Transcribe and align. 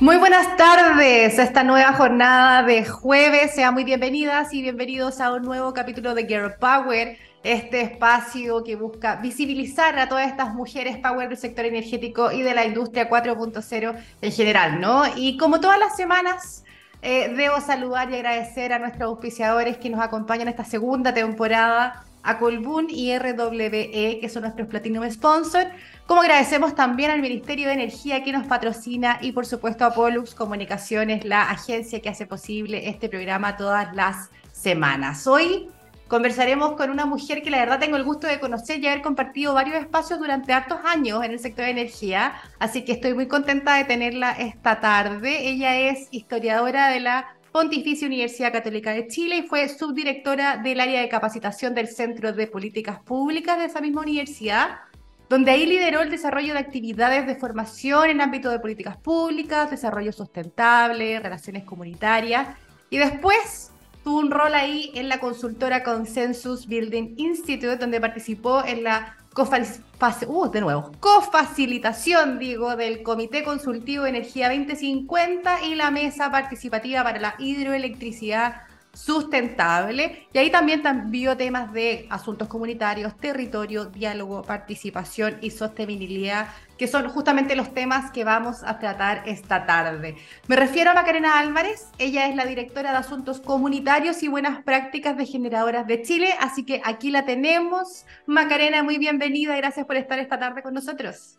Muy 0.00 0.16
buenas 0.16 0.56
tardes 0.56 1.40
a 1.40 1.42
esta 1.42 1.64
nueva 1.64 1.92
jornada 1.92 2.62
de 2.62 2.84
jueves. 2.84 3.56
Sean 3.56 3.74
muy 3.74 3.82
bienvenidas 3.82 4.54
y 4.54 4.62
bienvenidos 4.62 5.20
a 5.20 5.32
un 5.32 5.42
nuevo 5.42 5.74
capítulo 5.74 6.14
de 6.14 6.24
Girl 6.24 6.54
Power, 6.54 7.18
este 7.42 7.80
espacio 7.80 8.62
que 8.62 8.76
busca 8.76 9.16
visibilizar 9.16 9.98
a 9.98 10.08
todas 10.08 10.28
estas 10.28 10.54
mujeres 10.54 10.98
power 10.98 11.28
del 11.28 11.36
sector 11.36 11.64
energético 11.64 12.30
y 12.30 12.42
de 12.42 12.54
la 12.54 12.64
industria 12.64 13.10
4.0 13.10 13.96
en 14.20 14.32
general, 14.32 14.80
¿no? 14.80 15.02
Y 15.16 15.36
como 15.36 15.58
todas 15.58 15.80
las 15.80 15.96
semanas, 15.96 16.64
eh, 17.02 17.34
debo 17.36 17.60
saludar 17.60 18.08
y 18.12 18.14
agradecer 18.14 18.72
a 18.72 18.78
nuestros 18.78 19.02
auspiciadores 19.02 19.78
que 19.78 19.90
nos 19.90 20.00
acompañan 20.00 20.46
esta 20.46 20.64
segunda 20.64 21.12
temporada 21.12 22.04
a 22.28 22.38
Colbún 22.38 22.88
y 22.90 23.16
RWE, 23.18 24.18
que 24.20 24.28
son 24.28 24.42
nuestros 24.42 24.68
Platinum 24.68 25.10
Sponsor. 25.10 25.66
Como 26.06 26.20
agradecemos 26.20 26.74
también 26.74 27.10
al 27.10 27.22
Ministerio 27.22 27.68
de 27.68 27.72
Energía 27.72 28.22
que 28.22 28.32
nos 28.32 28.46
patrocina 28.46 29.18
y 29.22 29.32
por 29.32 29.46
supuesto 29.46 29.86
a 29.86 29.94
Pollux 29.94 30.34
Comunicaciones, 30.34 31.24
la 31.24 31.48
agencia 31.48 32.00
que 32.02 32.10
hace 32.10 32.26
posible 32.26 32.86
este 32.86 33.08
programa 33.08 33.56
todas 33.56 33.94
las 33.94 34.28
semanas. 34.52 35.26
Hoy 35.26 35.70
conversaremos 36.06 36.72
con 36.72 36.90
una 36.90 37.06
mujer 37.06 37.42
que 37.42 37.48
la 37.48 37.60
verdad 37.60 37.78
tengo 37.78 37.96
el 37.96 38.04
gusto 38.04 38.26
de 38.26 38.40
conocer 38.40 38.78
y 38.78 38.88
haber 38.88 39.00
compartido 39.00 39.54
varios 39.54 39.76
espacios 39.76 40.18
durante 40.18 40.52
hartos 40.52 40.80
años 40.84 41.24
en 41.24 41.30
el 41.30 41.38
sector 41.38 41.64
de 41.64 41.70
energía, 41.70 42.34
así 42.58 42.84
que 42.84 42.92
estoy 42.92 43.14
muy 43.14 43.26
contenta 43.26 43.76
de 43.76 43.84
tenerla 43.84 44.32
esta 44.32 44.80
tarde. 44.80 45.48
Ella 45.48 45.78
es 45.78 46.08
historiadora 46.10 46.88
de 46.88 47.00
la 47.00 47.37
Pontificia 47.52 48.06
Universidad 48.06 48.52
Católica 48.52 48.92
de 48.92 49.08
Chile 49.08 49.38
y 49.38 49.42
fue 49.42 49.68
subdirectora 49.68 50.58
del 50.58 50.80
área 50.80 51.00
de 51.00 51.08
capacitación 51.08 51.74
del 51.74 51.88
Centro 51.88 52.32
de 52.32 52.46
Políticas 52.46 53.00
Públicas 53.00 53.58
de 53.58 53.64
esa 53.64 53.80
misma 53.80 54.02
universidad, 54.02 54.80
donde 55.28 55.50
ahí 55.50 55.66
lideró 55.66 56.02
el 56.02 56.10
desarrollo 56.10 56.52
de 56.52 56.60
actividades 56.60 57.26
de 57.26 57.36
formación 57.36 58.10
en 58.10 58.20
ámbito 58.20 58.50
de 58.50 58.60
políticas 58.60 58.96
públicas, 58.98 59.70
desarrollo 59.70 60.12
sustentable, 60.12 61.20
relaciones 61.20 61.64
comunitarias, 61.64 62.48
y 62.90 62.98
después 62.98 63.70
tuvo 64.04 64.18
un 64.18 64.30
rol 64.30 64.54
ahí 64.54 64.90
en 64.94 65.08
la 65.08 65.18
consultora 65.18 65.82
Consensus 65.82 66.66
Building 66.66 67.14
Institute, 67.16 67.76
donde 67.76 68.00
participó 68.00 68.64
en 68.64 68.84
la 68.84 69.16
uh, 69.42 70.50
de 70.50 70.60
nuevo, 70.60 70.90
cofacilitación, 71.00 72.38
digo, 72.38 72.76
del 72.76 73.02
Comité 73.02 73.44
Consultivo 73.44 74.04
de 74.04 74.10
Energía 74.10 74.48
2050 74.48 75.64
y 75.64 75.74
la 75.74 75.90
Mesa 75.90 76.30
Participativa 76.30 77.02
para 77.02 77.20
la 77.20 77.34
Hidroelectricidad 77.38 78.67
sustentable. 78.98 80.26
Y 80.32 80.38
ahí 80.38 80.50
también 80.50 80.82
vio 81.06 81.36
temas 81.36 81.72
de 81.72 82.06
asuntos 82.10 82.48
comunitarios, 82.48 83.16
territorio, 83.16 83.86
diálogo, 83.86 84.42
participación 84.42 85.38
y 85.40 85.50
sostenibilidad, 85.50 86.48
que 86.76 86.88
son 86.88 87.08
justamente 87.08 87.54
los 87.54 87.72
temas 87.72 88.10
que 88.10 88.24
vamos 88.24 88.64
a 88.64 88.78
tratar 88.78 89.22
esta 89.26 89.66
tarde. 89.66 90.16
Me 90.48 90.56
refiero 90.56 90.90
a 90.90 90.94
Macarena 90.94 91.38
Álvarez, 91.38 91.88
ella 91.98 92.28
es 92.28 92.34
la 92.34 92.44
directora 92.44 92.90
de 92.90 92.98
Asuntos 92.98 93.40
Comunitarios 93.40 94.22
y 94.24 94.28
Buenas 94.28 94.64
Prácticas 94.64 95.16
de 95.16 95.26
Generadoras 95.26 95.86
de 95.86 96.02
Chile, 96.02 96.34
así 96.40 96.64
que 96.64 96.82
aquí 96.84 97.10
la 97.12 97.24
tenemos. 97.24 98.04
Macarena, 98.26 98.82
muy 98.82 98.98
bienvenida, 98.98 99.56
gracias 99.56 99.86
por 99.86 99.96
estar 99.96 100.18
esta 100.18 100.40
tarde 100.40 100.62
con 100.62 100.74
nosotros. 100.74 101.38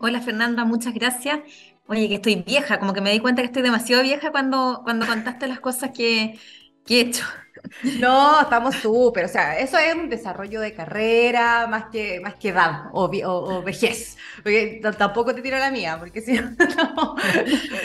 Hola 0.00 0.20
Fernanda, 0.20 0.64
muchas 0.64 0.94
gracias. 0.94 1.40
Oye, 1.86 2.08
que 2.08 2.14
estoy 2.14 2.36
vieja, 2.36 2.78
como 2.78 2.92
que 2.92 3.00
me 3.00 3.10
di 3.10 3.18
cuenta 3.18 3.42
que 3.42 3.46
estoy 3.46 3.62
demasiado 3.62 4.02
vieja 4.02 4.30
cuando, 4.30 4.80
cuando 4.84 5.06
contaste 5.06 5.48
las 5.48 5.58
cosas 5.58 5.90
que, 5.90 6.38
¿Qué 6.86 7.00
hecho? 7.00 7.24
No, 7.98 8.40
estamos 8.40 8.74
súper, 8.76 9.24
o 9.26 9.28
sea, 9.28 9.58
eso 9.58 9.78
es 9.78 9.94
un 9.94 10.08
desarrollo 10.08 10.60
de 10.60 10.74
carrera 10.74 11.66
más 11.66 11.84
que, 11.92 12.20
más 12.20 12.34
que 12.34 12.48
edad 12.48 12.84
o, 12.92 13.62
vejez, 13.62 14.16
porque 14.42 14.80
tampoco 14.96 15.34
te 15.34 15.42
tiro 15.42 15.58
la 15.58 15.70
mía, 15.70 15.96
porque 15.98 16.20
si 16.20 16.32
no, 16.38 17.16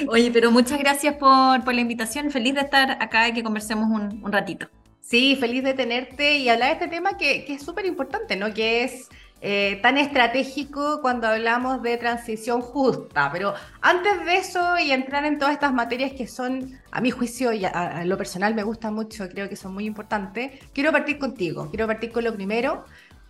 Oye, 0.08 0.32
pero 0.32 0.52
muchas 0.52 0.80
gracias 0.80 1.16
por, 1.16 1.64
por, 1.64 1.74
la 1.74 1.82
invitación, 1.82 2.32
feliz 2.32 2.56
de 2.56 2.62
estar 2.62 2.92
acá 3.02 3.28
y 3.28 3.34
que 3.34 3.44
conversemos 3.44 3.90
un, 3.90 4.24
un 4.24 4.32
ratito. 4.32 4.68
Sí, 5.02 5.36
feliz 5.36 5.64
de 5.64 5.74
tenerte 5.74 6.38
y 6.38 6.50
hablar 6.50 6.70
de 6.70 6.74
este 6.86 6.88
tema 6.88 7.18
que, 7.18 7.46
que 7.46 7.54
es 7.54 7.62
súper 7.62 7.86
importante, 7.86 8.36
¿no? 8.36 8.54
Que 8.54 8.84
es 8.84 9.10
eh, 9.48 9.78
tan 9.84 10.00
estratégico 10.00 11.02
cuando 11.02 11.28
hablamos 11.28 11.84
de 11.84 11.98
transición 11.98 12.62
justa. 12.62 13.30
Pero 13.32 13.54
antes 13.80 14.26
de 14.26 14.38
eso 14.38 14.80
y 14.80 14.92
entrar 14.92 15.24
en 15.24 15.38
todas 15.38 15.54
estas 15.54 15.72
materias 15.72 16.14
que 16.14 16.26
son, 16.26 16.80
a 16.90 17.00
mi 17.00 17.12
juicio 17.12 17.54
y 17.54 17.64
a, 17.64 18.04
lo 18.06 18.18
personal 18.18 18.56
me 18.56 18.64
gustan 18.64 18.96
mucho, 18.96 19.30
creo 19.30 19.48
que 19.48 19.56
son 19.56 19.72
muy 19.72 19.86
importantes, 19.86 20.60
quiero 20.74 20.92
partir 20.92 21.20
contigo, 21.20 21.70
quiero 21.70 21.86
partir 21.86 22.12
con 22.12 22.24
lo 22.24 22.34
primero. 22.34 22.86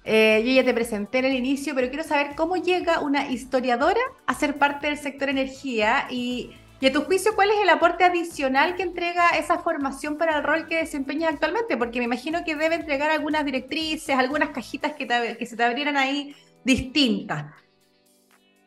Eh, 0.06 0.42
yo 0.46 0.53
ya 0.53 0.64
te 0.64 0.74
presenté 0.74 1.18
en 1.18 1.26
el 1.26 1.34
inicio, 1.34 1.76
pero 1.76 1.90
quiero 1.90 2.06
saber 2.06 2.34
cómo 2.38 2.56
llega 2.56 3.02
una 3.02 3.30
historiadora 3.30 4.00
a 4.26 4.34
ser 4.36 4.58
parte 4.58 4.88
del 4.88 4.97
sector 4.97 5.28
energía 5.28 6.08
y 6.09 6.52
y 6.81 6.88
a 6.88 6.91
tu 6.91 7.03
juicio, 7.03 7.36
¿cuál 7.36 7.50
es 7.52 7.58
el 7.62 7.69
aporte 7.69 8.03
adicional 8.03 8.75
que 8.75 8.84
entrega 8.84 9.30
esa 9.30 9.59
formación 9.59 10.18
para 10.18 10.38
el 10.38 10.44
rol 10.44 10.68
que 10.68 10.78
desempeña 10.78 11.30
actualmente? 11.30 11.78
Porque 11.78 12.00
me 12.00 12.06
imagino 12.06 12.44
que 12.44 12.56
debe 12.56 12.75
entregar 12.75 13.12
algunas 13.12 13.46
directrices, 13.46 14.16
algunas 14.18 14.50
cajitas 14.50 14.94
que, 14.94 15.08
que 15.08 15.46
se 15.46 15.56
te 15.56 15.64
abrieran 15.64 15.96
ahí 15.97 16.35
distintas. 16.64 17.46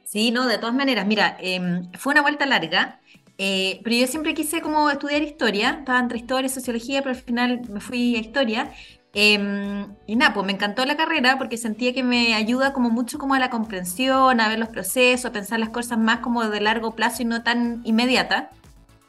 Sí, 0.04 0.30
no, 0.30 0.47
de 0.47 0.56
todas 0.56 0.74
maneras, 0.74 1.06
mira, 1.06 1.36
em, 1.38 1.92
fue 1.92 2.12
una 2.12 2.22
vuelta 2.22 2.47
larga, 2.47 2.98
eh, 3.36 3.80
pero 3.84 3.94
yo 3.97 4.06
siempre 4.06 4.32
quise 4.32 4.62
como 4.62 4.88
estudiar 4.88 5.20
historia, 5.22 5.76
estaba 5.80 5.98
entre 6.00 6.18
historia 6.18 6.47
y 6.47 6.48
sociología, 6.48 7.02
pero 7.02 7.14
al 7.14 7.20
final 7.22 7.60
me 7.68 7.80
fui 7.80 8.16
a 8.16 8.20
historia, 8.20 8.72
Em, 9.20 9.96
y 10.06 10.14
nada, 10.14 10.32
pues 10.32 10.46
me 10.46 10.52
encantó 10.52 10.84
la 10.84 10.96
carrera 10.96 11.38
porque 11.38 11.56
sentía 11.56 11.92
que 11.92 12.04
me 12.04 12.34
ayuda 12.34 12.72
como 12.72 12.88
mucho 12.88 13.18
como 13.18 13.34
a 13.34 13.40
la 13.40 13.50
comprensión, 13.50 14.40
a 14.40 14.48
ver 14.48 14.60
los 14.60 14.68
procesos, 14.68 15.24
a 15.24 15.32
pensar 15.32 15.58
las 15.58 15.70
cosas 15.70 15.98
más 15.98 16.20
como 16.20 16.48
de 16.48 16.60
largo 16.60 16.94
plazo 16.94 17.22
y 17.22 17.24
no 17.24 17.42
tan 17.42 17.80
inmediata. 17.82 18.50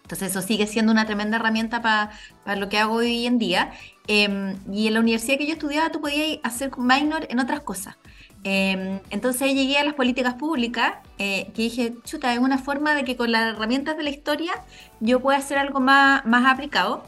Entonces 0.02 0.32
eso 0.32 0.42
sigue 0.42 0.66
siendo 0.66 0.92
una 0.92 1.06
tremenda 1.06 1.38
herramienta 1.38 1.84
para 1.84 2.56
lo 2.56 2.70
que 2.70 2.80
hago 2.80 2.96
hoy 2.96 3.28
en 3.28 3.38
día. 3.38 3.70
Em, 4.08 4.56
y 4.74 4.88
en 4.88 4.96
la 4.96 5.02
universidad 5.02 5.38
que 5.38 5.46
yo 5.46 5.54
estudiaba 5.54 5.92
tú 5.92 6.02
podías 6.02 6.40
hacer 6.42 6.72
minor 6.80 7.28
en 7.30 7.40
otras 7.40 7.60
cosas. 7.60 7.96
Em, 8.44 9.02
entonces 9.12 9.54
llegué 9.54 9.78
a 9.78 9.84
las 9.84 9.94
políticas 9.94 10.34
públicas, 10.34 10.94
eh, 11.20 11.52
que 11.54 11.62
dije, 11.62 11.94
chuta, 12.04 12.34
es 12.34 12.40
una 12.40 12.58
forma 12.58 12.96
de 12.96 13.04
que 13.04 13.16
con 13.16 13.32
las 13.32 13.54
herramientas 13.54 13.96
de 13.96 14.02
la 14.02 14.10
historia 14.10 14.54
yo 15.02 15.20
pueda 15.20 15.38
hacer 15.38 15.60
algo 15.60 15.80
más, 15.80 16.26
más 16.26 16.52
aplicado. 16.52 17.04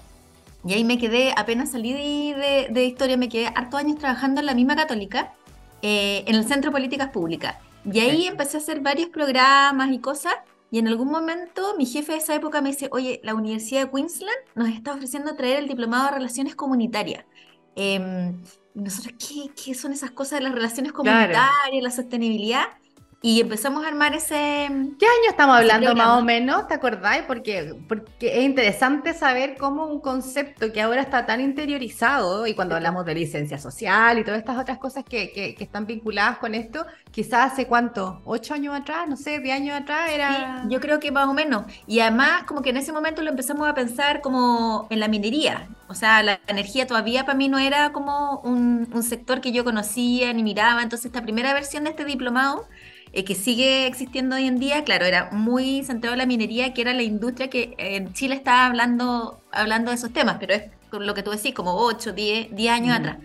Y 0.65 0.73
ahí 0.73 0.83
me 0.83 0.97
quedé, 0.97 1.33
apenas 1.35 1.71
salí 1.71 1.93
de, 1.93 2.85
historia, 2.85 3.17
me 3.17 3.29
quedé 3.29 3.47
harto 3.47 3.77
años 3.77 3.97
trabajando 3.97 4.41
en 4.41 4.45
la 4.45 4.53
misma 4.53 4.75
católica, 4.75 5.33
eh, 5.81 6.23
en 6.27 6.35
el 6.35 6.47
Centro 6.47 6.69
de 6.69 6.73
Políticas 6.73 7.09
Públicas. 7.09 7.55
Y 7.85 7.99
ahí 7.99 8.27
empecé 8.27 8.57
a 8.57 8.59
hacer 8.59 8.79
varios 8.79 9.09
programas 9.09 9.91
y 9.91 9.99
cosas. 9.99 10.35
Y 10.69 10.79
en 10.79 10.87
algún 10.87 11.09
momento 11.09 11.75
mi 11.77 11.85
jefe 11.85 12.13
de 12.13 12.19
esa 12.19 12.35
época 12.35 12.61
me 12.61 12.69
dice, 12.69 12.89
oye, 12.91 13.19
la 13.23 13.33
Universidad 13.33 13.85
de 13.85 13.91
Queensland 13.91 14.37
nos 14.55 14.69
está 14.69 14.93
ofreciendo 14.93 15.35
traer 15.35 15.59
el 15.59 15.67
diplomado 15.67 16.05
de 16.05 16.11
Relaciones 16.11 16.55
Comunitarias. 16.55 17.25
Eh, 17.75 18.33
nosotros, 18.73 19.15
¿qué, 19.17 19.49
¿qué, 19.53 19.73
son 19.73 19.91
esas 19.91 20.11
cosas 20.11 20.39
de 20.39 20.45
las 20.45 20.53
relaciones 20.53 20.93
comunitarias, 20.93 21.83
la 21.83 21.91
sostenibilidad? 21.91 22.65
Y 23.23 23.39
empezamos 23.39 23.85
a 23.85 23.89
armar 23.89 24.15
ese... 24.15 24.35
¿Qué 24.97 25.05
año 25.05 25.29
estamos 25.29 25.55
hablando 25.55 25.93
más 25.93 26.19
o 26.19 26.23
menos? 26.23 26.67
¿Te 26.67 26.73
acordáis? 26.73 27.21
Porque, 27.27 27.75
porque 27.87 28.39
es 28.39 28.43
interesante 28.43 29.13
saber 29.13 29.57
cómo 29.59 29.85
un 29.85 30.01
concepto 30.01 30.73
que 30.73 30.81
ahora 30.81 31.01
está 31.01 31.27
tan 31.27 31.39
interiorizado, 31.39 32.47
y 32.47 32.55
cuando 32.55 32.75
hablamos 32.75 33.05
de 33.05 33.13
licencia 33.13 33.59
social 33.59 34.17
y 34.17 34.23
todas 34.23 34.39
estas 34.39 34.57
otras 34.57 34.79
cosas 34.79 35.03
que, 35.03 35.31
que, 35.31 35.55
están 35.63 35.85
vinculadas 35.85 36.39
con 36.39 36.55
esto, 36.55 36.83
quizás 37.11 37.51
hace 37.51 37.67
cuánto, 37.67 38.23
ocho 38.25 38.55
años 38.55 38.75
atrás, 38.75 39.07
no 39.07 39.15
sé, 39.15 39.39
diez 39.39 39.55
años 39.55 39.79
atrás 39.79 40.09
era... 40.11 40.65
yo 40.67 40.79
creo 40.79 40.99
que 40.99 41.11
más 41.11 41.27
o 41.27 41.33
menos. 41.35 41.65
Y 41.85 41.99
además 41.99 42.45
como 42.47 42.63
que 42.63 42.71
en 42.71 42.77
ese 42.77 42.91
momento 42.91 43.21
lo 43.21 43.29
empezamos 43.29 43.69
a 43.69 43.75
pensar 43.75 44.21
como 44.21 44.87
en 44.89 44.99
la 44.99 45.07
minería. 45.07 45.69
O 45.87 45.93
sea, 45.93 46.23
la 46.23 46.39
energía 46.47 46.87
todavía 46.87 47.25
para 47.25 47.37
mí 47.37 47.49
no 47.49 47.59
era 47.59 47.91
como 47.91 48.39
un, 48.39 48.89
un 48.91 49.03
sector 49.03 49.41
que 49.41 49.51
yo 49.51 49.63
conocía 49.63 50.33
ni 50.33 50.41
miraba. 50.41 50.81
Entonces 50.81 51.07
esta 51.07 51.21
primera 51.21 51.53
versión 51.53 51.83
de 51.83 51.91
este 51.91 52.05
diplomado 52.05 52.65
eh, 53.13 53.25
que 53.25 53.35
sigue 53.35 53.87
existiendo 53.87 54.37
hoy 54.37 54.47
en 54.47 54.57
día, 54.57 54.85
claro, 54.85 55.05
era 55.05 55.29
muy 55.31 55.83
centrado 55.83 56.13
en 56.13 56.19
la 56.19 56.25
minería, 56.25 56.73
que 56.73 56.81
era 56.81 56.93
la 56.93 57.03
industria 57.03 57.49
que 57.49 57.75
en 57.77 58.13
Chile 58.13 58.35
estaba 58.35 58.65
hablando, 58.65 59.41
hablando 59.51 59.91
de 59.91 59.95
esos 59.95 60.13
temas, 60.13 60.37
pero 60.39 60.53
es 60.53 60.63
lo 60.91 61.13
que 61.13 61.21
tú 61.21 61.31
decís, 61.31 61.53
como 61.53 61.75
8, 61.75 62.13
10, 62.13 62.55
10 62.55 62.71
años 62.71 62.97
atrás. 62.97 63.17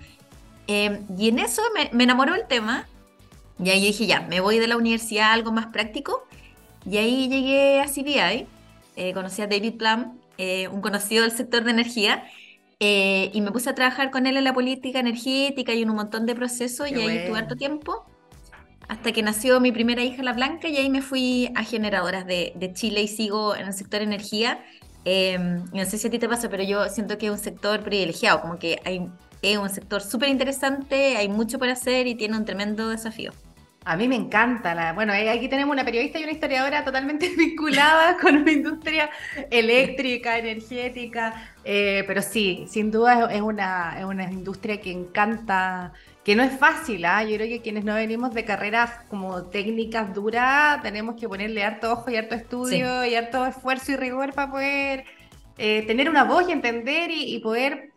Em, 0.66 1.04
y 1.16 1.28
en 1.28 1.38
eso 1.38 1.62
me, 1.92 2.02
enamoró 2.02 2.34
el 2.34 2.46
tema, 2.48 2.88
y 3.62 3.70
ahí 3.70 3.80
dije, 3.80 4.06
ya, 4.06 4.22
me 4.22 4.40
voy 4.40 4.58
de 4.58 4.66
la 4.66 4.76
universidad 4.76 5.30
a 5.30 5.32
algo 5.34 5.52
más 5.52 5.66
práctico, 5.66 6.26
y 6.84 6.96
ahí 6.96 7.28
llegué 7.28 7.80
a 7.80 7.86
CBI, 7.86 8.46
eh, 8.96 9.12
conocí 9.14 9.40
a 9.42 9.46
David 9.46 9.74
Plum, 9.76 10.18
eh, 10.36 10.66
un 10.66 10.80
conocido 10.80 11.22
del 11.22 11.32
sector 11.32 11.62
de 11.62 11.70
energía, 11.70 12.24
y 12.78 13.40
me 13.40 13.52
puse 13.52 13.70
a 13.70 13.74
trabajar 13.74 14.10
con 14.10 14.26
él 14.26 14.36
en 14.36 14.44
la 14.44 14.52
política 14.52 14.98
energética 14.98 15.72
y 15.72 15.82
en 15.82 15.90
un 15.90 15.96
montón 15.96 16.26
de 16.26 16.34
procesos, 16.34 16.90
y 16.90 16.94
ahí 16.94 17.18
estuve 17.18 17.38
harto 17.38 17.56
tiempo 17.56 18.04
hasta 18.88 19.12
que 19.12 19.22
nació 19.22 19.60
mi 19.60 19.72
primera 19.72 20.02
hija, 20.02 20.22
la 20.22 20.32
Blanca, 20.32 20.68
y 20.68 20.76
ahí 20.76 20.90
me 20.90 21.02
fui 21.02 21.50
a 21.54 21.64
generadoras 21.64 22.26
de, 22.26 22.70
Chile 22.74 23.02
y 23.02 23.08
sigo 23.08 23.56
en 23.56 23.66
el 23.66 23.72
sector 23.72 24.02
energía. 24.02 24.64
Em, 25.04 25.64
no 25.72 25.84
sé 25.84 25.98
si 25.98 26.08
a 26.08 26.10
ti 26.10 26.18
te 26.18 26.28
pasa, 26.28 26.48
pero 26.48 26.62
yo 26.62 26.88
siento 26.88 27.18
que 27.18 27.26
es 27.26 27.32
un 27.32 27.38
sector 27.38 27.82
privilegiado, 27.82 28.40
como 28.40 28.58
que 28.58 28.80
hay, 28.84 29.08
es 29.42 29.58
un 29.58 29.70
sector 29.70 30.02
súper 30.02 30.28
interesante, 30.28 31.16
hay 31.16 31.28
mucho 31.28 31.58
por 31.58 31.68
hacer 31.68 32.06
y 32.06 32.14
tiene 32.14 32.36
un 32.36 32.44
tremendo 32.44 32.88
desafío. 32.88 33.32
A 33.88 33.96
mí 33.96 34.08
me 34.08 34.16
encanta. 34.16 34.74
La, 34.74 34.92
bueno, 34.94 35.14
eh, 35.14 35.30
aquí 35.30 35.48
tenemos 35.48 35.72
una 35.72 35.84
periodista 35.84 36.18
y 36.18 36.24
una 36.24 36.32
historiadora 36.32 36.84
totalmente 36.84 37.28
vinculadas 37.38 38.20
con 38.20 38.36
una 38.36 38.50
industria 38.50 39.08
eléctrica, 39.48 40.36
energética, 40.38 41.52
eh, 41.64 42.02
pero 42.04 42.20
sí, 42.20 42.66
sin 42.68 42.90
duda 42.90 43.32
es 43.32 43.40
una, 43.40 43.96
es 43.96 44.04
una 44.04 44.24
industria 44.24 44.80
que 44.80 44.90
encanta, 44.90 45.92
que 46.24 46.34
no 46.34 46.42
es 46.42 46.58
fácil. 46.58 47.04
¿ah? 47.04 47.22
Yo 47.22 47.36
creo 47.36 47.46
que 47.46 47.62
quienes 47.62 47.84
no 47.84 47.94
venimos 47.94 48.34
de 48.34 48.44
carreras 48.44 48.90
como 49.08 49.44
técnicas 49.44 50.12
duras, 50.12 50.82
tenemos 50.82 51.14
que 51.14 51.28
ponerle 51.28 51.62
harto 51.62 51.92
ojo 51.92 52.10
y 52.10 52.16
harto 52.16 52.34
estudio 52.34 53.04
y 53.04 53.14
harto 53.14 53.46
esfuerzo 53.46 53.92
y 53.92 53.96
rigor 53.96 54.32
para 54.32 54.50
poder 54.50 55.04
eh, 55.58 55.84
tener 55.86 56.10
una 56.10 56.24
voz 56.24 56.48
y 56.48 56.52
entender 56.52 57.12
y 57.12 57.38
poder 57.38 57.92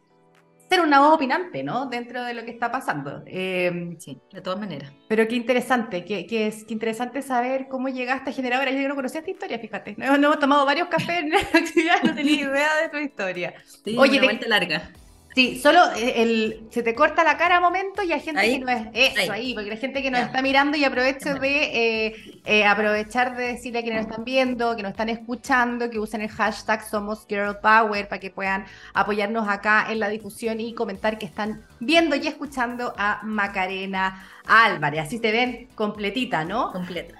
ser 0.69 0.81
una 0.81 1.00
voz 1.00 1.16
opinante, 1.16 1.63
¿no? 1.63 1.88
Dentro 1.88 2.24
de 2.24 2.33
lo 2.33 2.45
que 2.45 2.51
está 2.51 2.71
pasando. 2.71 3.24
Em, 3.25 3.98
sí, 4.00 4.21
de 4.31 4.42
todas 4.42 4.60
maneras. 4.60 4.92
Pero 5.07 5.27
qué 5.27 5.36
interesante, 5.36 6.06
qué, 6.06 6.48
es 6.48 6.63
qué 6.63 6.74
interesante 6.74 7.21
saber 7.21 7.68
cómo 7.68 7.89
llegaste 7.89 8.30
a 8.30 8.33
generadora. 8.33 8.71
Yo 8.71 8.88
no 8.88 8.95
conocía 8.95 9.19
esta 9.19 9.31
historia, 9.31 9.57
fíjate. 9.60 9.95
No, 9.98 10.16
hemos 10.16 10.39
tomado 10.39 10.66
varios 10.66 10.88
cafés 10.88 11.19
en 11.19 11.31
la 11.31 11.39
actividad, 11.54 12.04
no 12.04 12.13
tenía 12.13 12.42
idea 12.42 12.69
de 12.83 12.89
tu 12.89 12.98
historia. 12.98 13.54
Sí, 13.83 13.98
Oye, 13.98 14.19
una 14.19 14.27
vuelta 14.27 14.48
larga. 14.48 14.92
Sí, 15.35 15.59
solo 15.59 15.79
eh, 15.95 16.23
el, 16.23 16.67
se 16.71 16.81
te 16.81 16.95
corta 16.95 17.23
la 17.23 17.37
cara 17.37 17.57
a 17.57 17.59
momento 17.59 18.01
y 18.01 18.11
hay 18.11 18.19
gente 18.19 18.41
que 18.41 18.59
no 18.59 18.69
es 18.69 18.87
eso 18.93 19.31
ahí, 19.31 19.53
porque 19.53 19.71
hay 19.71 19.77
gente 19.77 20.01
que 20.01 20.09
nos 20.09 20.21
está 20.21 20.41
mirando 20.41 20.75
y 20.75 20.83
aprovecho 20.83 21.35
de 21.35 22.07
eh, 22.07 22.41
eh, 22.45 22.65
aprovechar 22.65 23.37
de 23.37 23.53
decirle 23.53 23.79
a 23.79 23.81
quienes 23.83 24.01
nos 24.01 24.09
están 24.09 24.25
viendo, 24.25 24.75
que 24.75 24.81
nos 24.81 24.91
están 24.91 25.09
escuchando, 25.09 25.89
que 25.89 25.99
usen 25.99 26.21
el 26.21 26.29
hashtag 26.29 26.83
Somos 26.83 27.27
Girl 27.27 27.57
Power 27.61 28.07
para 28.07 28.19
que 28.19 28.31
puedan 28.31 28.65
apoyarnos 28.93 29.47
acá 29.47 29.85
en 29.91 29.99
la 29.99 30.09
difusión 30.09 30.59
y 30.59 30.73
comentar 30.73 31.19
que 31.19 31.27
están 31.27 31.61
viendo 31.79 32.15
y 32.15 32.27
escuchando 32.27 32.93
a 32.97 33.21
Macarena 33.23 34.25
Álvarez. 34.47 35.01
Así 35.01 35.19
te 35.19 35.31
ven 35.31 35.67
completita, 35.75 36.43
¿no? 36.43 36.71
Completa. 36.71 37.15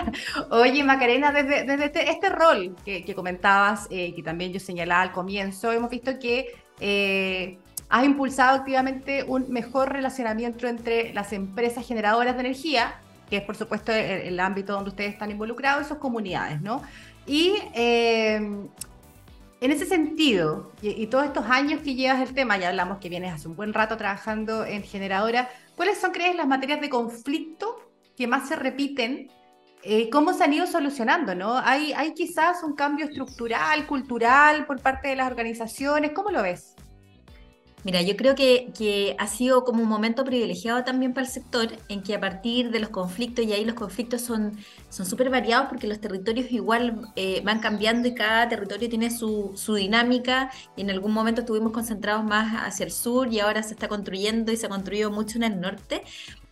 Oye, 0.50 0.82
Macarena, 0.82 1.30
desde, 1.30 1.62
desde 1.62 1.84
este, 1.84 2.10
este, 2.10 2.28
rol 2.28 2.74
que, 2.84 3.04
que 3.04 3.14
comentabas, 3.14 3.86
que 3.88 4.22
también 4.24 4.52
yo 4.52 4.58
señalaba 4.58 5.02
al 5.02 5.12
comienzo, 5.12 5.70
hemos 5.70 5.88
visto 5.88 6.18
que 6.18 6.61
eh, 6.84 7.58
has 7.88 8.04
impulsado 8.04 8.56
activamente 8.56 9.22
un 9.22 9.50
mejor 9.50 9.92
relacionamiento 9.92 10.66
entre 10.66 11.14
las 11.14 11.32
empresas 11.32 11.86
generadoras 11.86 12.34
de 12.34 12.40
energía, 12.40 12.94
que 13.30 13.36
es 13.36 13.42
por 13.44 13.54
supuesto 13.54 13.92
el, 13.92 14.40
ámbito 14.40 14.72
donde 14.72 14.90
ustedes 14.90 15.12
están 15.12 15.30
involucrados, 15.30 15.86
y 15.86 15.88
sus 15.88 15.98
comunidades, 15.98 16.60
¿no? 16.60 16.82
Y 17.24 17.54
eh, 17.74 18.34
en 19.62 19.70
ese 19.70 19.86
sentido, 19.86 20.72
y, 20.82 21.06
todos 21.06 21.26
estos 21.26 21.44
años 21.46 21.82
que 21.82 21.94
llevas 21.94 22.20
el 22.20 22.34
tema, 22.34 22.58
ya 22.58 22.70
hablamos 22.70 22.98
que 22.98 23.08
vienes 23.08 23.32
hace 23.32 23.46
un 23.46 23.54
buen 23.54 23.72
rato 23.72 23.96
trabajando 23.96 24.64
en 24.64 24.82
generadora, 24.82 25.48
¿cuáles 25.76 25.98
son, 25.98 26.10
crees, 26.10 26.34
las 26.34 26.48
materias 26.48 26.80
de 26.80 26.90
conflicto 26.90 27.80
que 28.16 28.26
más 28.26 28.48
se 28.48 28.56
repiten 28.56 29.30
eh, 29.84 30.10
cómo 30.10 30.32
se 30.32 30.44
han 30.44 30.52
ido 30.52 30.66
solucionando, 30.66 31.34
¿no? 31.34 31.58
¿Hay, 31.58 31.92
¿Hay 31.92 32.14
quizás 32.14 32.62
un 32.62 32.74
cambio 32.74 33.06
estructural, 33.06 33.86
cultural 33.86 34.64
por 34.66 34.80
parte 34.80 35.08
de 35.08 35.16
las 35.16 35.28
organizaciones? 35.28 36.12
¿Cómo 36.12 36.30
lo 36.30 36.42
ves? 36.42 36.76
Mira, 37.84 38.00
yo 38.00 38.16
creo 38.16 38.36
que, 38.36 38.72
que, 38.78 39.16
ha 39.18 39.26
sido 39.26 39.64
como 39.64 39.82
un 39.82 39.88
momento 39.88 40.24
privilegiado 40.24 40.84
también 40.84 41.12
para 41.12 41.26
el 41.26 41.32
sector, 41.32 41.66
en 41.88 42.04
que 42.04 42.14
a 42.14 42.20
partir 42.20 42.70
de 42.70 42.78
los 42.78 42.90
conflictos, 42.90 43.44
y 43.44 43.52
ahí 43.52 43.64
los 43.64 43.74
conflictos 43.74 44.20
son 44.20 44.56
súper 44.88 45.30
variados 45.30 45.66
porque 45.68 45.88
los 45.88 46.00
territorios 46.00 46.52
igual 46.52 47.08
eh, 47.16 47.42
van 47.44 47.58
cambiando 47.58 48.06
y 48.06 48.14
cada 48.14 48.48
territorio 48.48 48.88
tiene 48.88 49.10
su, 49.10 49.50
su, 49.56 49.74
dinámica, 49.74 50.52
y 50.76 50.82
en 50.82 50.90
algún 50.90 51.12
momento 51.12 51.40
estuvimos 51.40 51.72
concentrados 51.72 52.24
más 52.24 52.54
hacia 52.64 52.86
el 52.86 52.92
sur 52.92 53.32
y 53.32 53.40
ahora 53.40 53.64
se 53.64 53.74
está 53.74 53.88
construyendo 53.88 54.52
y 54.52 54.56
se 54.56 54.66
ha 54.66 54.68
construido 54.68 55.10
mucho 55.10 55.38
en 55.38 55.42
el 55.42 55.60
norte. 55.60 56.04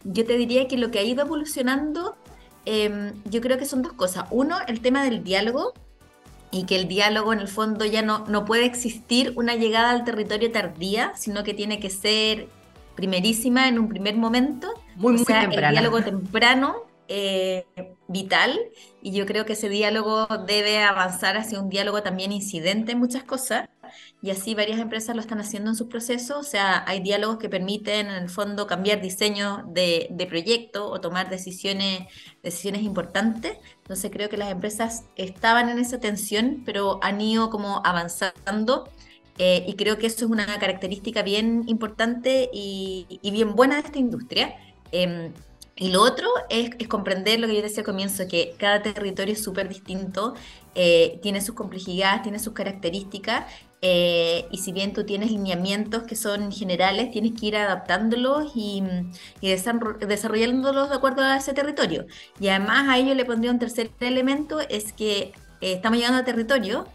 Yo 0.03 0.25
te 0.25 0.37
diría 0.37 0.67
que 0.67 0.79
lo 0.79 0.91
que 0.91 0.99
ha 0.99 1.05
ido 1.05 1.23
evolucionando 1.23 2.17
Em, 2.65 3.13
yo 3.25 3.41
creo 3.41 3.59
que 3.59 3.67
son 3.67 3.83
dos 3.83 3.93
cosas. 3.93 4.25
Uno, 4.31 4.57
el 4.67 4.81
tema 4.81 5.05
del 5.05 5.25
diálogo 5.25 5.73
y 6.51 6.65
que 6.67 6.77
el 6.77 6.89
diálogo 6.89 7.33
en 7.33 7.41
el 7.41 7.49
fondo 7.49 7.85
ya 7.85 8.03
no, 8.03 8.27
no 8.27 8.45
puede 8.45 8.65
existir 8.65 9.33
una 9.37 9.55
llegada 9.55 9.91
al 9.91 10.05
territorio 10.05 10.51
tardía, 10.51 11.13
sino 11.17 11.45
que 11.45 11.55
tiene 11.55 11.79
que 11.81 11.91
ser 11.91 12.49
primerísima 12.95 13.69
en 13.69 13.79
un 13.79 13.89
primer 13.89 14.17
momento. 14.17 14.69
Muy, 14.97 15.15
muy 15.15 15.25
El 15.29 15.51
diálogo 15.51 16.03
temprano 16.03 16.77
eh, 17.09 17.67
vital 18.09 18.59
y 19.03 19.13
yo 19.13 19.27
creo 19.27 19.47
que 19.47 19.55
ese 19.55 19.69
diálogo 19.69 20.27
debe 20.47 20.83
avanzar 20.83 21.37
hacia 21.37 21.61
un 21.61 21.69
diálogo 21.71 22.03
también 22.03 22.31
incidente 22.31 22.93
en 22.93 22.99
muchas 22.99 23.25
cosas 23.25 23.69
y 24.23 24.31
así 24.31 24.55
varias 24.55 24.79
empresas 24.79 25.15
lo 25.15 25.23
están 25.23 25.41
haciendo 25.41 25.71
en 25.71 25.77
sus 25.77 25.89
procesos, 25.89 26.37
o 26.37 26.43
sea, 26.43 26.85
hay 26.87 27.01
diálogos 27.01 27.39
que 27.39 27.49
permiten 27.49 28.07
en 28.07 28.23
el 28.23 28.29
fondo 28.29 28.67
cambiar 28.67 29.01
diseño 29.01 29.65
de, 29.69 30.09
de 30.11 30.27
proyecto 30.27 30.89
o 30.89 31.01
tomar 31.01 31.31
decisiones, 31.31 32.01
decisiones 32.43 32.83
importantes, 32.83 33.59
entonces 33.79 34.11
creo 34.13 34.29
que 34.29 34.37
las 34.37 34.51
empresas 34.51 35.05
estaban 35.17 35.69
en 35.69 35.79
esa 35.79 36.01
tensión, 36.01 36.63
pero 36.65 37.01
han 37.03 37.21
ido 37.21 37.51
como 37.51 37.83
avanzando 37.85 38.89
eh, 39.43 39.65
y 39.67 39.75
creo 39.75 39.97
que 39.97 40.07
eso 40.07 40.27
es 40.27 40.31
una 40.31 40.47
característica 40.59 41.23
bien 41.23 41.65
importante 41.67 42.51
y, 42.53 43.19
bien 43.23 43.57
buena 43.57 43.77
de 43.77 43.87
esta 43.87 43.99
industria. 43.99 44.55
Eh, 44.93 45.33
y 45.77 45.89
lo 45.89 46.03
otro 46.03 46.29
es, 46.51 46.73
es, 46.79 46.89
comprender 46.89 47.41
lo 47.41 47.47
que 47.47 47.57
yo 47.57 47.63
decía 47.63 47.79
al 47.79 47.87
comienzo, 47.87 48.29
que 48.29 48.55
cada 48.59 48.83
territorio 48.83 49.33
es 49.33 49.43
súper 49.43 49.67
distinto, 49.67 50.35
eh, 50.75 51.19
tiene 51.23 51.41
sus 51.41 51.55
complejidades, 51.55 52.21
tiene 52.21 52.39
sus 52.39 52.53
características, 52.53 53.47
eh, 53.83 54.47
y 54.51 54.59
si 54.59 54.73
bien 54.73 54.93
tú 54.93 55.05
tienes 55.05 55.31
lineamientos 55.31 56.03
que 56.05 56.17
son 56.17 56.53
generales, 56.53 57.11
tienes 57.11 57.33
que 57.39 57.47
ir 57.47 57.57
adaptándolos 57.57 58.53
y, 58.55 58.83
y 59.41 59.49
desarrollándolos 59.49 60.91
de 60.91 60.95
acuerdo 60.95 61.23
a 61.23 61.37
ese 61.37 61.53
territorio. 61.53 62.07
Y 62.39 62.49
además 62.49 62.89
a 62.89 62.99
ello 62.99 63.15
le 63.15 63.25
pondría 63.25 63.51
un 63.51 63.59
tercer 63.59 63.91
elemento, 64.01 64.61
es 64.61 64.93
que 64.93 65.33
eh, 65.61 65.73
estamos 65.75 65.99
llegando 65.99 66.19
a 66.21 66.25
territorio, 66.25 66.87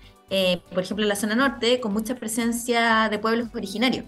por 0.73 0.83
ejemplo 0.83 1.03
en 1.03 1.09
la 1.09 1.15
zona 1.15 1.35
norte, 1.35 1.79
con 1.79 1.93
mucha 1.93 2.15
presencia 2.15 3.09
de 3.09 3.19
pueblos 3.19 3.49
originarios. 3.53 4.05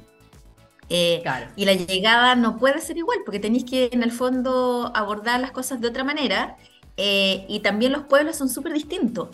Eh, 0.90 1.22
y 1.56 1.66
la 1.66 1.74
llegada 1.74 2.36
no 2.36 2.58
puede 2.58 2.80
ser 2.82 2.98
igual, 2.98 3.20
porque 3.26 3.40
tenéis 3.40 3.66
que 3.66 3.90
en 3.92 4.04
el 4.04 4.12
fondo 4.12 4.92
abordar 4.96 5.40
las 5.40 5.52
cosas 5.52 5.82
de 5.82 5.88
otra 5.88 6.04
manera. 6.04 6.58
Eh, 6.98 7.46
y 7.48 7.60
también 7.60 7.92
los 7.92 8.04
pueblos 8.04 8.38
son 8.38 8.50
súper 8.50 8.74
distintos. 8.74 9.30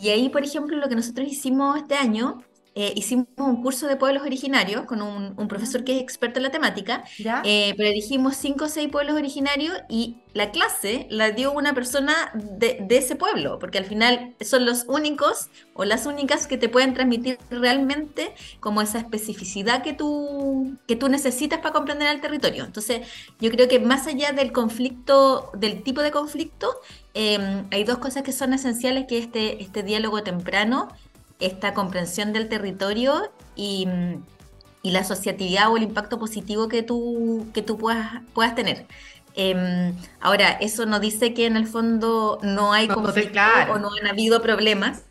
Y 0.00 0.10
ahí, 0.10 0.28
por 0.28 0.44
ejemplo, 0.44 0.76
lo 0.76 0.88
que 0.88 0.94
nosotros 0.96 1.26
hicimos 1.28 1.76
este 1.76 1.96
año 1.96 2.42
eh, 2.76 2.92
hicimos 2.96 3.28
un 3.36 3.62
curso 3.62 3.86
de 3.86 3.96
pueblos 3.96 4.24
originarios 4.24 4.84
con 4.86 5.00
un, 5.00 5.48
profesor 5.48 5.84
que 5.84 5.96
es 5.96 6.02
experto 6.02 6.40
en 6.40 6.44
la 6.44 6.50
temática, 6.50 7.04
eh, 7.44 7.72
pero 7.76 7.88
elegimos 7.88 8.36
cinco 8.36 8.64
o 8.64 8.68
seis 8.68 8.88
pueblos 8.88 9.14
originarios 9.14 9.78
y 9.88 10.16
la 10.32 10.50
clase 10.50 11.06
la 11.10 11.30
dio 11.30 11.52
una 11.52 11.72
persona 11.74 12.32
de, 12.34 12.84
ese 12.90 13.14
pueblo, 13.14 13.60
porque 13.60 13.78
al 13.78 13.84
final 13.84 14.34
son 14.40 14.66
los 14.66 14.84
únicos 14.88 15.50
o 15.74 15.84
las 15.84 16.06
únicas 16.06 16.48
que 16.48 16.58
te 16.58 16.68
pueden 16.68 16.94
transmitir 16.94 17.38
realmente 17.48 18.34
como 18.58 18.82
esa 18.82 18.98
especificidad 18.98 19.84
que 19.84 19.92
tú, 19.92 20.76
que 20.88 20.96
tú 20.96 21.08
necesitas 21.08 21.60
para 21.60 21.72
comprender 21.72 22.08
el 22.08 22.20
territorio. 22.20 22.64
Entonces, 22.64 23.06
yo 23.38 23.50
creo 23.52 23.68
que 23.68 23.78
más 23.78 24.08
allá 24.08 24.32
del 24.32 24.50
conflicto, 24.50 25.52
del 25.56 25.84
tipo 25.84 26.02
de 26.02 26.10
conflicto, 26.10 26.74
em, 27.14 27.66
hay 27.70 27.84
dos 27.84 27.98
cosas 27.98 28.24
que 28.24 28.32
son 28.32 28.52
esenciales, 28.52 29.06
que 29.06 29.18
este, 29.18 29.62
este 29.62 29.84
diálogo 29.84 30.24
temprano 30.24 30.88
esta 31.40 31.74
comprensión 31.74 32.32
del 32.32 32.48
territorio 32.48 33.32
y, 33.56 33.88
la 34.82 35.00
asociatividad 35.00 35.72
o 35.72 35.78
el 35.78 35.82
impacto 35.82 36.18
positivo 36.18 36.68
que 36.68 36.82
tú, 36.82 37.46
que 37.54 37.62
tú 37.62 37.78
puedas, 37.78 38.20
puedas 38.34 38.54
tener. 38.54 38.86
Em, 39.34 39.94
ahora, 40.20 40.50
eso 40.60 40.84
no 40.84 41.00
dice 41.00 41.32
que 41.32 41.46
en 41.46 41.56
el 41.56 41.66
fondo 41.66 42.38
no 42.42 42.72
hay 42.72 42.86
conflicto 42.88 43.40
o 43.72 43.78
no 43.78 43.88
han 44.00 44.06
habido 44.06 44.42
problemas, 44.42 45.04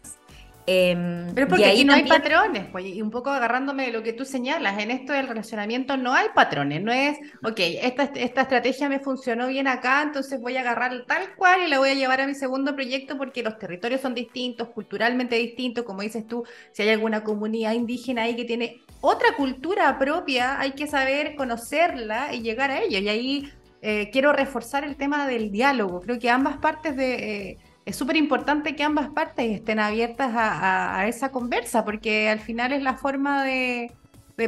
Em, 0.66 1.34
Pero 1.36 1.50
porque 1.50 1.66
ahí 1.66 1.84
no 1.84 1.94
hay 1.94 2.08
patrones, 2.08 2.68
pues, 2.72 2.86
y 2.86 3.02
un 3.02 3.12
poco 3.12 3.30
agarrándome 3.30 3.88
de 3.88 3.92
lo 3.92 4.02
que 4.02 4.14
tú 4.14 4.24
señalas, 4.24 4.82
en 4.82 4.92
esto 4.92 5.12
del 5.12 5.28
relacionamiento 5.28 5.98
no 5.98 6.14
hay 6.14 6.28
patrones, 6.34 6.82
no 6.82 6.94
es, 6.94 7.18
ok, 7.44 7.60
esta, 7.60 8.04
esta 8.16 8.42
estrategia 8.44 8.88
me 8.88 9.00
funcionó 9.00 9.48
bien 9.48 9.68
acá, 9.68 10.02
entonces 10.02 10.40
voy 10.40 10.56
a 10.56 10.62
agarrar 10.62 11.04
tal 11.06 11.36
cual 11.36 11.64
y 11.64 11.68
la 11.68 11.80
voy 11.80 11.90
a 11.90 11.96
llevar 11.96 12.22
a 12.22 12.28
mi 12.28 12.34
segundo 12.34 12.74
proyecto 12.76 13.18
porque 13.18 13.44
los 13.44 13.60
territorios 13.60 14.00
son 14.00 14.14
distintos, 14.14 14.70
culturalmente 14.70 15.36
distintos, 15.36 15.84
como 15.84 16.02
dices 16.02 16.26
tú, 16.28 16.46
si 16.72 16.84
hay 16.84 16.90
alguna 16.90 17.26
comunidad 17.26 17.74
indígena 17.74 18.24
ahí 18.24 18.36
que 18.38 18.46
tiene 18.46 18.82
otra 19.02 19.36
cultura 19.36 20.00
propia, 20.00 20.62
hay 20.62 20.72
que 20.72 20.88
saber 20.88 21.36
conocerla 21.36 22.34
y 22.34 22.42
llegar 22.42 22.72
a 22.72 22.82
ella. 22.82 23.00
Y 23.00 23.10
ahí 23.10 23.52
eh, 23.82 24.10
quiero 24.14 24.32
reforzar 24.32 24.86
el 24.86 24.96
tema 24.96 25.28
del 25.28 25.52
diálogo, 25.52 26.00
creo 26.00 26.20
que 26.20 26.30
ambas 26.30 26.56
partes 26.58 26.96
de... 26.96 27.50
Eh, 27.50 27.58
es 27.86 27.96
súper 27.96 28.16
importante 28.16 28.76
que 28.76 28.84
ambas 28.84 29.10
partes 29.10 29.52
estén 29.52 29.80
abiertas 29.80 30.32
a, 30.36 31.06
esa 31.08 31.32
conversa, 31.32 31.84
porque 31.84 32.30
al 32.30 32.40
final 32.40 32.72
es 32.72 32.82
la 32.82 32.96
forma 32.96 33.44
de, 33.44 33.92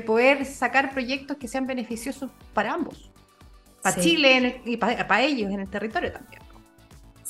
poder 0.06 0.46
sacar 0.46 0.92
proyectos 0.92 1.38
que 1.38 1.48
sean 1.48 1.68
beneficiosos 1.68 2.32
para 2.54 2.74
ambos, 2.74 3.12
para 3.82 4.00
Chile 4.01 4.62
y 4.65 4.77
para, 4.77 5.22
ellos 5.22 5.51
en 5.51 5.60
el 5.62 5.70
territorio 5.70 6.12
también. 6.12 6.45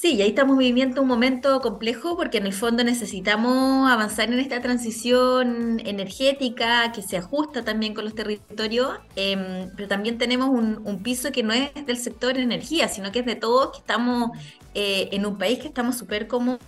Sí, 0.05 0.13
y 0.13 0.21
ahí 0.21 0.29
estamos 0.29 0.59
viviendo 0.59 1.01
un 1.01 1.07
momento 1.07 1.61
complejo 1.61 2.15
porque 2.15 2.37
en 2.37 2.45
el 2.45 2.53
fondo 2.53 2.83
necesitamos 2.83 3.89
avanzar 3.89 4.31
en 4.31 4.37
esta 4.37 4.61
transición 4.61 5.81
energética 5.83 6.91
que 6.91 7.01
se 7.01 7.17
ajusta 7.17 7.63
también 7.63 7.95
con 7.95 8.03
los 8.05 8.13
territorios, 8.13 8.99
em, 9.15 9.71
pero 9.75 9.87
también 9.87 10.19
tenemos 10.19 10.49
un, 10.49 11.01
piso 11.01 11.31
que 11.31 11.41
no 11.41 11.53
es 11.53 11.71
del 11.87 11.97
sector 11.97 12.37
energía, 12.37 12.87
sino 12.87 13.11
que 13.11 13.21
es 13.21 13.25
de 13.25 13.33
todos, 13.35 13.71
que 13.71 13.79
estamos 13.79 14.29
eh, 14.75 15.09
en 15.11 15.25
un 15.25 15.39
país 15.39 15.57
que 15.57 15.67
estamos 15.69 15.97
súper 15.97 16.27
como 16.27 16.59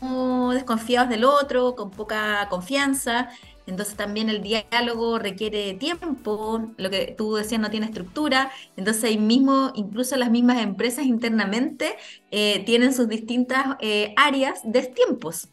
desconfiados 0.52 1.08
del 1.08 1.24
otro, 1.24 1.76
con 1.76 1.92
poca 1.92 2.48
confianza. 2.50 3.30
Entonces 3.68 3.96
también 3.96 4.30
el 4.30 4.42
diálogo 4.42 5.20
requiere 5.20 5.74
tiempo, 5.74 6.72
lo 6.78 6.90
que 6.90 7.14
tú 7.18 7.36
decías 7.36 7.60
no 7.60 7.70
tiene 7.70 7.86
estructura, 7.86 8.50
entonces 8.78 9.04
ahí 9.04 9.18
mismo, 9.18 9.74
incluso 9.76 10.16
las 10.16 10.32
mismas 10.32 10.62
empresas 10.64 11.06
internamente 11.06 11.98
eh, 12.32 12.64
tienen 12.66 12.94
sus 12.94 13.10
distintas 13.10 13.76
eh, 13.82 14.14
áreas 14.16 14.62
de 14.64 14.84
tiempos. 14.84 15.50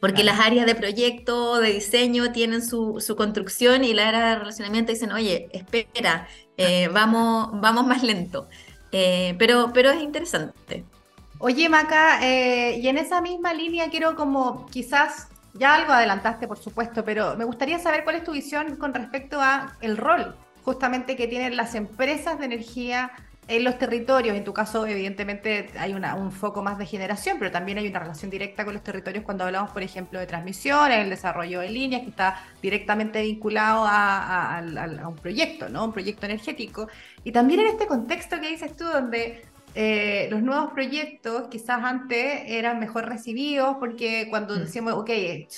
Porque 0.00 0.24
las 0.24 0.40
áreas 0.40 0.66
de 0.66 0.74
proyecto, 0.74 1.58
de 1.58 1.74
diseño 1.74 2.32
tienen 2.32 2.60
su, 2.64 3.00
construcción 3.16 3.84
y 3.84 3.92
la 3.92 4.08
área 4.08 4.30
de 4.30 4.36
relacionamiento 4.36 4.90
dicen, 4.90 5.12
oye, 5.12 5.48
espera, 5.52 6.26
eh, 6.56 6.88
vamos, 6.92 7.50
vamos 7.60 7.86
más 7.86 8.02
lento. 8.02 8.48
pero, 8.90 9.70
pero 9.72 9.90
es 9.90 10.02
interesante. 10.02 10.84
Oye, 11.38 11.68
Maca, 11.68 12.18
y 12.24 12.86
en 12.88 12.98
esa 12.98 13.20
misma 13.20 13.54
línea 13.54 13.90
quiero 13.90 14.16
como 14.16 14.66
quizás 14.66 15.28
ya 15.54 15.74
algo 15.74 15.92
adelantaste, 15.92 16.48
por 16.48 16.58
supuesto, 16.58 17.04
pero 17.04 17.36
me 17.36 17.44
gustaría 17.44 17.78
saber 17.78 18.04
cuál 18.04 18.16
es 18.16 18.24
tu 18.24 18.32
visión 18.32 18.76
con 18.76 18.94
respecto 18.94 19.40
a 19.40 19.76
el 19.80 19.96
rol 19.96 20.34
justamente 20.64 21.16
que 21.16 21.26
tienen 21.26 21.56
las 21.56 21.74
empresas 21.74 22.38
de 22.38 22.46
energía 22.46 23.10
en 23.48 23.64
los 23.64 23.78
territorios. 23.78 24.36
En 24.36 24.44
tu 24.44 24.52
caso, 24.52 24.86
evidentemente, 24.86 25.70
hay 25.78 25.92
un 25.94 26.32
foco 26.32 26.62
más 26.62 26.78
de 26.78 26.86
generación, 26.86 27.38
pero 27.38 27.50
también 27.50 27.78
hay 27.78 27.88
una 27.88 27.98
relación 27.98 28.30
directa 28.30 28.64
con 28.64 28.74
los 28.74 28.82
territorios 28.82 29.24
cuando 29.24 29.44
hablamos, 29.44 29.72
por 29.72 29.82
ejemplo, 29.82 30.20
de 30.20 30.26
transmisión, 30.26 30.92
el 30.92 31.10
desarrollo 31.10 31.60
de 31.60 31.70
líneas, 31.70 32.02
que 32.02 32.10
está 32.10 32.44
directamente 32.62 33.20
vinculado 33.22 33.84
a, 33.84 34.58
a 34.58 35.08
un 35.08 35.16
proyecto, 35.16 35.68
¿no? 35.68 35.84
Un 35.84 35.92
proyecto 35.92 36.26
energético. 36.26 36.88
Y 37.24 37.32
también 37.32 37.60
en 37.60 37.66
este 37.66 37.86
contexto 37.86 38.40
que 38.40 38.48
dices 38.48 38.76
tú, 38.76 38.84
donde 38.84 39.44
eh, 39.74 40.28
los 40.30 40.42
nuevos 40.42 40.72
proyectos 40.72 41.48
quizás 41.48 41.82
antes 41.82 42.42
eran 42.46 42.78
mejor 42.78 43.08
recibidos 43.08 43.76
porque 43.78 44.26
cuando 44.30 44.54
mm. 44.54 44.58
decíamos, 44.60 44.94
ok, 44.94 45.10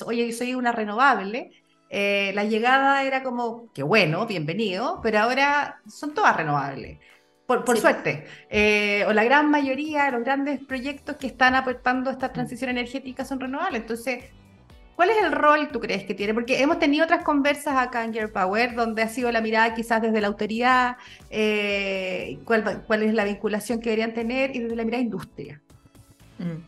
oye, 0.06 0.32
soy 0.32 0.54
una 0.54 0.72
renovable, 0.72 1.50
eh, 1.90 2.32
la 2.34 2.44
llegada 2.44 3.02
era 3.04 3.22
como, 3.22 3.72
qué 3.72 3.82
bueno, 3.82 4.26
bienvenido, 4.26 5.00
pero 5.02 5.20
ahora 5.20 5.80
son 5.86 6.14
todas 6.14 6.36
renovables. 6.36 6.98
Por, 7.46 7.64
por 7.64 7.76
suerte, 7.78 8.26
eh, 8.48 9.04
o 9.06 9.12
la 9.12 9.22
gran 9.22 9.50
mayoría 9.50 10.04
de 10.06 10.12
los 10.12 10.22
grandes 10.24 10.64
proyectos 10.64 11.16
que 11.16 11.26
están 11.26 11.54
aportando 11.54 12.10
esta 12.10 12.32
transición 12.32 12.70
energética 12.70 13.24
son 13.24 13.38
renovables. 13.38 13.82
Entonces, 13.82 14.24
¿Cuál 14.96 15.10
es 15.10 15.16
el 15.22 15.32
rol 15.32 15.68
tú 15.72 15.80
crees 15.80 16.04
que 16.04 16.14
tiene? 16.14 16.34
Porque 16.34 16.62
hemos 16.62 16.78
tenido 16.78 17.04
otras 17.04 17.24
conversas 17.24 17.76
acá 17.76 18.04
en 18.04 18.12
Gear 18.12 18.30
Power 18.30 18.74
donde 18.74 19.02
ha 19.02 19.08
sido 19.08 19.32
la 19.32 19.40
mirada 19.40 19.74
quizás 19.74 20.00
desde 20.00 20.20
la 20.20 20.28
autoridad, 20.28 20.96
eh, 21.30 22.38
cuál, 22.44 22.82
cuál, 22.86 23.02
es 23.02 23.12
la 23.12 23.24
vinculación 23.24 23.80
que 23.80 23.90
deberían 23.90 24.14
tener 24.14 24.54
y 24.54 24.60
desde 24.60 24.76
la 24.76 24.84
mirada 24.84 25.02
industria. 25.02 25.60
Mm. 26.38 26.62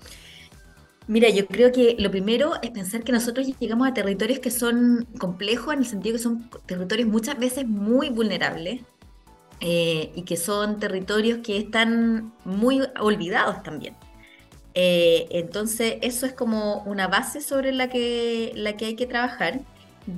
Mira, 1.09 1.29
yo 1.29 1.47
creo 1.47 1.71
que 1.71 1.95
lo 2.01 2.11
primero 2.11 2.55
es 2.63 2.71
pensar 2.73 3.05
que 3.05 3.13
nosotros 3.13 3.47
llegamos 3.61 3.87
a 3.87 3.95
territorios 3.95 4.41
que 4.41 4.51
son 4.51 5.07
complejos 5.19 5.75
en 5.75 5.81
el 5.81 5.87
sentido 5.87 6.17
que 6.17 6.23
son 6.23 6.51
territorios 6.67 7.09
muchas 7.09 7.39
veces 7.39 7.65
muy 7.65 8.11
vulnerables 8.11 8.81
eh, 9.61 10.11
y 10.17 10.23
que 10.23 10.37
son 10.37 10.81
territorios 10.81 11.39
que 11.45 11.59
están 11.59 12.33
muy 12.45 12.83
olvidados 12.99 13.63
también. 13.63 13.95
Eh, 14.79 15.27
entonces, 15.31 15.97
eso 16.03 16.27
es 16.27 16.35
como 16.35 16.83
una 16.83 17.09
base 17.09 17.41
sobre 17.41 17.73
la 17.73 17.89
que, 17.89 18.53
la 18.55 18.77
que 18.77 18.85
hay 18.87 18.95
que 18.95 19.07
trabajar. 19.07 19.61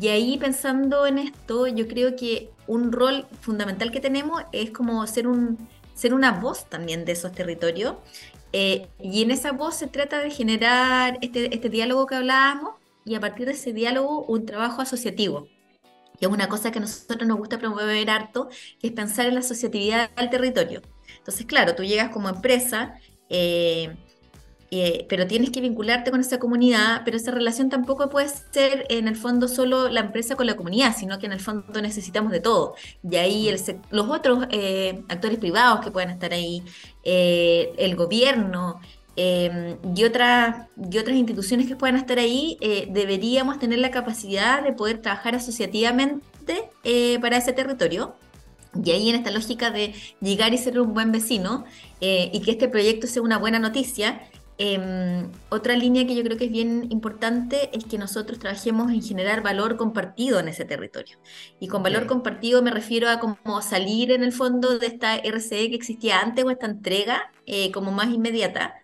Y 0.00 0.08
ahí 0.08 0.36
pensando 0.36 1.06
en 1.06 1.18
esto, 1.18 1.68
yo 1.68 1.86
creo 1.86 2.16
que 2.16 2.50
un 2.66 2.92
rol 2.92 3.26
fundamental 3.40 3.92
que 3.92 4.00
tenemos 4.00 4.42
es 4.52 4.70
como 4.70 5.06
ser, 5.06 5.28
un, 5.28 5.68
ser 5.94 6.12
una 6.12 6.32
voz 6.32 6.68
también 6.68 7.04
de 7.04 7.12
esos 7.12 7.32
territorios. 7.32 7.94
Eh, 8.52 8.88
y 9.00 9.22
en 9.22 9.30
esa 9.30 9.52
voz 9.52 9.76
se 9.76 9.86
trata 9.86 10.18
de 10.18 10.30
generar 10.30 11.18
este, 11.22 11.54
este 11.54 11.68
diálogo 11.68 12.06
que 12.06 12.16
hablábamos 12.16 12.74
y 13.04 13.14
a 13.14 13.20
partir 13.20 13.46
de 13.46 13.52
ese 13.52 13.72
diálogo 13.72 14.24
un 14.24 14.44
trabajo 14.44 14.82
asociativo. 14.82 15.46
Que 16.18 16.26
es 16.26 16.32
una 16.32 16.48
cosa 16.48 16.72
que 16.72 16.78
a 16.78 16.82
nosotros 16.82 17.28
nos 17.28 17.38
gusta 17.38 17.60
promover 17.60 18.10
harto, 18.10 18.48
que 18.80 18.88
es 18.88 18.92
pensar 18.92 19.26
en 19.26 19.34
la 19.34 19.40
asociatividad 19.40 20.10
del 20.16 20.30
territorio. 20.30 20.82
Entonces, 21.18 21.46
claro, 21.46 21.76
tú 21.76 21.84
llegas 21.84 22.10
como 22.10 22.28
empresa, 22.28 22.98
eh, 23.28 23.96
eh, 24.70 25.06
pero 25.08 25.26
tienes 25.26 25.50
que 25.50 25.62
vincularte 25.62 26.10
con 26.10 26.20
esa 26.20 26.38
comunidad, 26.38 27.00
pero 27.04 27.16
esa 27.16 27.30
relación 27.30 27.70
tampoco 27.70 28.10
puede 28.10 28.28
ser 28.28 28.84
en 28.90 29.08
el 29.08 29.16
fondo 29.16 29.48
solo 29.48 29.88
la 29.88 30.00
empresa 30.00 30.36
con 30.36 30.46
la 30.46 30.56
comunidad, 30.56 30.94
sino 30.96 31.18
que 31.18 31.26
en 31.26 31.32
el 31.32 31.40
fondo 31.40 31.80
necesitamos 31.80 32.32
de 32.32 32.40
todo. 32.40 32.74
Y 33.08 33.16
ahí 33.16 33.50
los 33.90 34.08
otros 34.08 34.46
eh, 34.50 35.02
actores 35.08 35.38
privados 35.38 35.80
que 35.80 35.90
puedan 35.90 36.10
estar 36.10 36.32
ahí, 36.32 36.62
eh, 37.02 37.72
el 37.78 37.96
gobierno 37.96 38.80
em, 39.16 39.78
y 39.96 40.04
otras 40.04 40.68
instituciones 41.14 41.66
que 41.66 41.74
puedan 41.74 41.96
estar 41.96 42.18
ahí, 42.18 42.58
deberíamos 42.90 43.58
tener 43.58 43.78
la 43.78 43.90
capacidad 43.90 44.62
de 44.62 44.72
poder 44.72 44.98
trabajar 45.00 45.34
asociativamente 45.34 46.70
para 47.20 47.38
ese 47.38 47.52
territorio. 47.52 48.14
Y 48.84 48.90
ahí 48.90 49.08
en 49.08 49.16
esta 49.16 49.30
lógica 49.30 49.70
de 49.70 49.94
llegar 50.20 50.52
y 50.52 50.58
ser 50.58 50.78
un 50.78 50.92
buen 50.94 51.10
vecino 51.10 51.64
y 52.00 52.40
que 52.40 52.50
este 52.52 52.68
proyecto 52.68 53.06
sea 53.06 53.22
una 53.22 53.38
buena 53.38 53.58
noticia, 53.58 54.20
Em, 54.60 55.30
otra 55.50 55.76
línea 55.76 56.04
que 56.04 56.16
yo 56.16 56.24
creo 56.24 56.36
que 56.36 56.46
es 56.46 56.50
bien 56.50 56.88
importante 56.90 57.70
es 57.72 57.84
que 57.84 57.96
nosotros 57.96 58.40
trabajemos 58.40 58.90
en 58.90 59.00
generar 59.02 59.40
valor 59.40 59.76
compartido 59.76 60.40
en 60.40 60.48
ese 60.48 60.64
territorio. 60.64 61.18
Y 61.60 61.68
con 61.68 61.84
valor 61.84 62.06
compartido 62.06 62.60
me 62.60 62.72
refiero 62.72 63.08
a 63.08 63.20
como 63.20 63.62
salir 63.62 64.10
en 64.10 64.24
el 64.24 64.32
fondo 64.32 64.78
de 64.78 64.88
esta 64.88 65.16
RCE 65.16 65.70
que 65.70 65.76
existía 65.76 66.18
antes 66.20 66.44
o 66.44 66.50
esta 66.50 66.66
entrega 66.66 67.30
eh, 67.46 67.70
como 67.70 67.92
más 67.92 68.08
inmediata, 68.12 68.74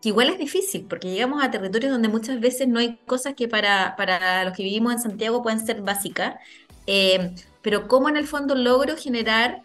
que 0.00 0.10
igual 0.10 0.28
es 0.30 0.38
difícil 0.38 0.86
porque 0.88 1.10
llegamos 1.10 1.42
a 1.42 1.50
territorios 1.50 1.90
donde 1.90 2.08
muchas 2.08 2.38
veces 2.38 2.68
no 2.68 2.78
hay 2.78 2.98
cosas 3.04 3.34
que 3.34 3.48
para, 3.48 3.96
para 3.96 4.44
los 4.44 4.56
que 4.56 4.62
vivimos 4.62 4.92
en 4.92 5.00
Santiago 5.00 5.42
pueden 5.42 5.66
ser 5.66 5.82
básicas, 5.82 6.36
eh, 6.86 7.34
pero 7.60 7.88
cómo 7.88 8.08
en 8.08 8.16
el 8.16 8.26
fondo 8.28 8.54
logro 8.54 8.96
generar 8.96 9.62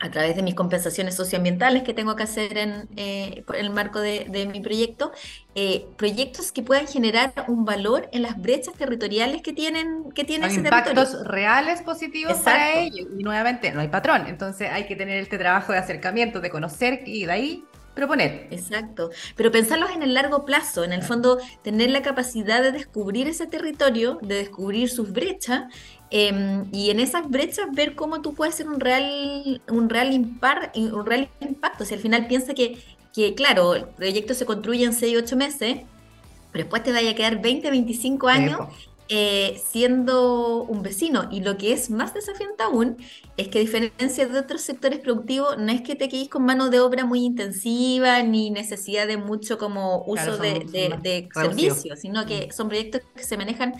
a 0.00 0.10
través 0.10 0.36
de 0.36 0.42
mis 0.42 0.54
compensaciones 0.54 1.14
socioambientales 1.14 1.82
que 1.82 1.92
tengo 1.92 2.14
que 2.14 2.22
hacer 2.22 2.56
en, 2.56 2.88
eh, 2.96 3.44
el 3.54 3.70
marco 3.70 4.00
de, 4.00 4.48
mi 4.52 4.60
proyecto, 4.60 5.12
eh, 5.54 5.86
proyectos 5.96 6.52
que 6.52 6.62
puedan 6.62 6.86
generar 6.86 7.32
un 7.48 7.64
valor 7.64 8.08
en 8.12 8.22
las 8.22 8.40
brechas 8.40 8.74
territoriales 8.74 9.42
que 9.42 9.52
tienen 9.52 10.12
que 10.12 10.24
tiene 10.24 10.46
ese 10.46 10.60
impactos 10.60 11.26
reales 11.26 11.82
positivos 11.82 12.38
para 12.38 12.78
ellos. 12.78 13.08
Y 13.18 13.22
nuevamente, 13.22 13.72
no 13.72 13.80
hay 13.80 13.88
patrón, 13.88 14.26
entonces 14.28 14.70
hay 14.70 14.86
que 14.86 14.94
tener 14.94 15.18
este 15.18 15.38
trabajo 15.38 15.72
de 15.72 15.78
acercamiento, 15.78 16.40
de 16.40 16.50
conocer 16.50 17.02
y 17.06 17.26
de 17.26 17.32
ahí 17.32 17.64
proponer. 17.98 18.46
Exacto, 18.52 19.10
pero 19.34 19.50
pensarlos 19.50 19.90
en 19.90 20.02
el 20.02 20.14
largo 20.14 20.44
plazo, 20.44 20.84
en 20.84 20.92
el 20.92 21.02
fondo 21.02 21.38
tener 21.62 21.90
la 21.90 22.00
capacidad 22.02 22.62
de 22.62 22.70
descubrir 22.70 23.26
ese 23.26 23.48
territorio, 23.48 24.20
de 24.22 24.36
descubrir 24.36 24.88
sus 24.88 25.12
brechas 25.12 25.64
em, 26.10 26.66
y 26.72 26.90
en 26.90 27.00
esas 27.00 27.28
brechas 27.28 27.66
ver 27.72 27.94
cómo 27.94 28.22
tú 28.22 28.34
puedes 28.34 28.54
ser 28.54 28.68
un 28.68 28.80
real, 28.80 29.62
un 29.68 29.88
real, 29.88 30.12
impar, 30.12 30.72
un 30.74 31.06
real 31.06 31.28
impacto. 31.40 31.84
Si 31.84 31.94
al 31.94 32.00
final 32.00 32.26
piensa 32.26 32.54
que, 32.54 32.78
que, 33.14 33.34
claro, 33.34 33.74
el 33.74 33.84
proyecto 33.86 34.34
se 34.34 34.46
construye 34.46 34.84
en 34.84 34.92
6, 34.92 35.18
8 35.24 35.36
meses, 35.36 35.78
pero 36.52 36.64
después 36.64 36.82
te 36.82 36.92
vaya 36.92 37.10
a 37.10 37.14
quedar 37.14 37.40
20, 37.40 37.70
25 37.70 38.28
años 38.28 38.60
eh, 39.10 39.58
siendo 39.66 40.64
un 40.64 40.82
vecino. 40.82 41.28
Y 41.30 41.40
lo 41.40 41.56
que 41.56 41.72
es 41.72 41.88
más 41.88 42.12
desafiante 42.12 42.62
aún 42.62 42.98
es 43.38 43.48
que 43.48 43.58
a 43.58 43.60
diferencia 43.62 44.26
de 44.26 44.38
otros 44.38 44.60
sectores 44.60 44.98
productivos, 44.98 45.56
no 45.56 45.72
es 45.72 45.80
que 45.80 45.94
te 45.94 46.10
quedes 46.10 46.28
con 46.28 46.44
mano 46.44 46.68
de 46.68 46.80
obra 46.80 47.06
muy 47.06 47.24
intensiva 47.24 48.22
ni 48.22 48.50
necesidad 48.50 49.06
de 49.06 49.16
mucho 49.16 49.56
como 49.56 50.04
uso 50.04 50.36
de, 50.36 51.28
servicios, 51.32 52.00
sino 52.00 52.26
que 52.26 52.48
mm. 52.48 52.52
son 52.52 52.68
proyectos 52.68 53.00
que 53.16 53.22
se 53.22 53.38
manejan 53.38 53.74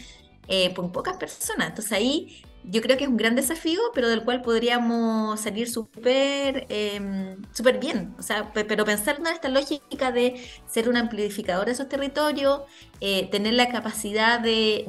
eh, 0.49 0.75
por 0.75 0.91
pocas 0.93 1.17
personas. 1.17 1.69
Entonces 1.69 1.93
ahí 1.93 2.43
yo 2.65 2.83
creo 2.83 2.99
que 2.99 3.05
es 3.05 3.11
un 3.11 3.17
gran 3.17 3.35
desafío, 3.35 3.81
pero 3.95 4.09
del 4.09 4.25
cual 4.25 4.43
podríamos 4.43 5.41
salir 5.41 5.71
súper 5.71 6.67
súper 7.53 7.79
bien. 7.79 8.15
O 8.19 8.23
sea, 8.23 8.53
pero 8.53 8.85
pensar 8.85 9.19
en 9.19 9.29
esta 9.29 9.49
lógica 9.49 10.13
de 10.13 10.45
ser 10.67 10.89
un 10.89 10.97
amplificador 10.97 11.67
de 11.67 11.73
esos 11.73 11.89
territorios, 11.89 12.63
eh, 13.01 13.29
tener 13.31 13.55
la 13.55 13.69
capacidad 13.69 14.41
de, 14.41 14.85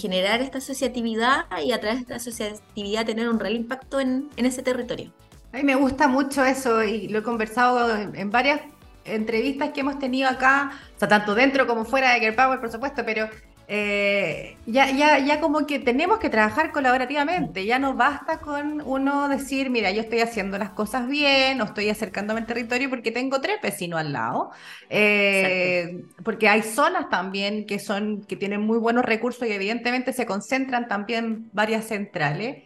generar 0.00 0.40
esta 0.40 0.58
asociatividad 0.58 1.44
y 1.64 1.72
a 1.72 1.80
través 1.80 1.98
de 1.98 2.02
esta 2.02 2.16
asociatividad 2.16 3.06
tener 3.06 3.28
un 3.28 3.38
real 3.38 3.54
impacto 3.54 4.00
en, 4.00 4.28
en 4.36 4.46
ese 4.46 4.62
territorio. 4.62 5.12
A 5.56 5.58
mí 5.58 5.64
me 5.64 5.74
gusta 5.74 6.06
mucho 6.06 6.44
eso 6.44 6.82
y 6.82 7.08
lo 7.08 7.20
he 7.20 7.22
conversado 7.22 7.96
en, 7.96 8.30
varias 8.30 8.60
entrevistas 9.06 9.70
que 9.70 9.80
hemos 9.80 9.98
tenido 9.98 10.28
acá, 10.28 10.72
tanto 10.98 11.34
dentro 11.34 11.66
como 11.66 11.86
fuera 11.86 12.12
de 12.12 12.20
Care 12.20 12.32
Power, 12.34 12.60
por 12.60 12.70
supuesto, 12.70 13.02
pero 13.06 13.28
eh, 13.68 14.56
ya, 14.66 14.92
ya, 14.92 15.18
ya 15.18 15.40
como 15.40 15.66
que 15.66 15.80
tenemos 15.80 16.18
que 16.18 16.30
trabajar 16.30 16.70
colaborativamente, 16.70 17.66
ya 17.66 17.80
no 17.80 17.94
basta 17.94 18.38
con 18.38 18.80
uno 18.80 19.28
decir, 19.28 19.70
mira, 19.70 19.90
yo 19.90 20.02
estoy 20.02 20.20
haciendo 20.20 20.56
las 20.56 20.70
cosas 20.70 21.08
bien 21.08 21.60
o 21.60 21.64
estoy 21.64 21.88
acercándome 21.90 22.40
al 22.40 22.46
territorio 22.46 22.88
porque 22.88 23.10
tengo 23.10 23.40
tres 23.40 23.56
vecinos 23.60 23.98
al 23.98 24.12
lado, 24.12 24.50
eh, 24.88 26.04
porque 26.24 26.48
hay 26.48 26.62
zonas 26.62 27.10
también 27.10 27.66
que, 27.66 27.80
son, 27.80 28.22
que 28.22 28.36
tienen 28.36 28.60
muy 28.60 28.78
buenos 28.78 29.04
recursos 29.04 29.48
y 29.48 29.52
evidentemente 29.52 30.12
se 30.12 30.26
concentran 30.26 30.86
también 30.86 31.50
varias 31.52 31.86
centrales. 31.86 32.62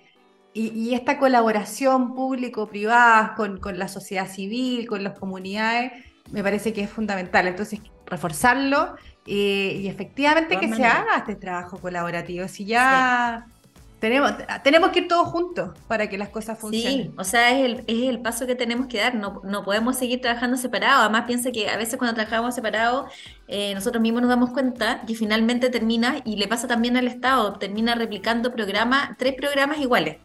Y, 0.52 0.94
esta 0.94 1.16
colaboración 1.16 2.14
público-privada 2.14 3.34
con, 3.36 3.60
con 3.60 3.78
la 3.78 3.86
sociedad 3.86 4.28
civil, 4.28 4.88
con 4.88 5.04
las 5.04 5.16
comunidades, 5.16 5.92
me 6.32 6.42
parece 6.42 6.72
que 6.72 6.82
es 6.82 6.90
fundamental. 6.90 7.46
Entonces, 7.46 7.80
reforzarlo 8.06 8.96
y 9.26 9.86
efectivamente 9.86 10.58
que 10.58 10.74
se 10.74 10.84
haga 10.84 11.16
este 11.18 11.34
trabajo 11.34 11.78
colaborativo. 11.78 12.48
Si 12.48 12.64
ya 12.64 13.46
tenemos, 14.00 14.32
tenemos 14.64 14.90
que 14.90 15.00
ir 15.00 15.08
todos 15.08 15.28
juntos 15.28 15.78
para 15.86 16.08
que 16.08 16.16
las 16.16 16.30
cosas 16.30 16.58
funcionen. 16.58 17.10
Sí, 17.10 17.14
o 17.18 17.24
sea, 17.24 17.50
es 17.50 17.64
el, 17.64 17.84
es 17.86 18.08
el 18.08 18.20
paso 18.20 18.46
que 18.46 18.54
tenemos 18.54 18.86
que 18.86 18.98
dar. 18.98 19.14
No, 19.14 19.42
no 19.44 19.62
podemos 19.62 19.96
seguir 19.96 20.22
trabajando 20.22 20.56
separados. 20.56 21.02
Además, 21.02 21.24
piensa 21.26 21.52
que 21.52 21.68
a 21.68 21.76
veces 21.76 21.98
cuando 21.98 22.14
trabajamos 22.14 22.54
separados, 22.54 23.12
eh, 23.46 23.74
nosotros 23.74 24.00
mismos 24.00 24.22
nos 24.22 24.30
damos 24.30 24.50
cuenta 24.50 25.02
que 25.06 25.14
finalmente 25.14 25.68
termina, 25.68 26.16
y 26.24 26.36
le 26.36 26.48
pasa 26.48 26.66
también 26.66 26.96
al 26.96 27.06
Estado, 27.06 27.52
termina 27.58 27.94
replicando 27.94 28.52
programas, 28.52 29.10
tres 29.18 29.34
programas 29.34 29.78
iguales. 29.78 30.16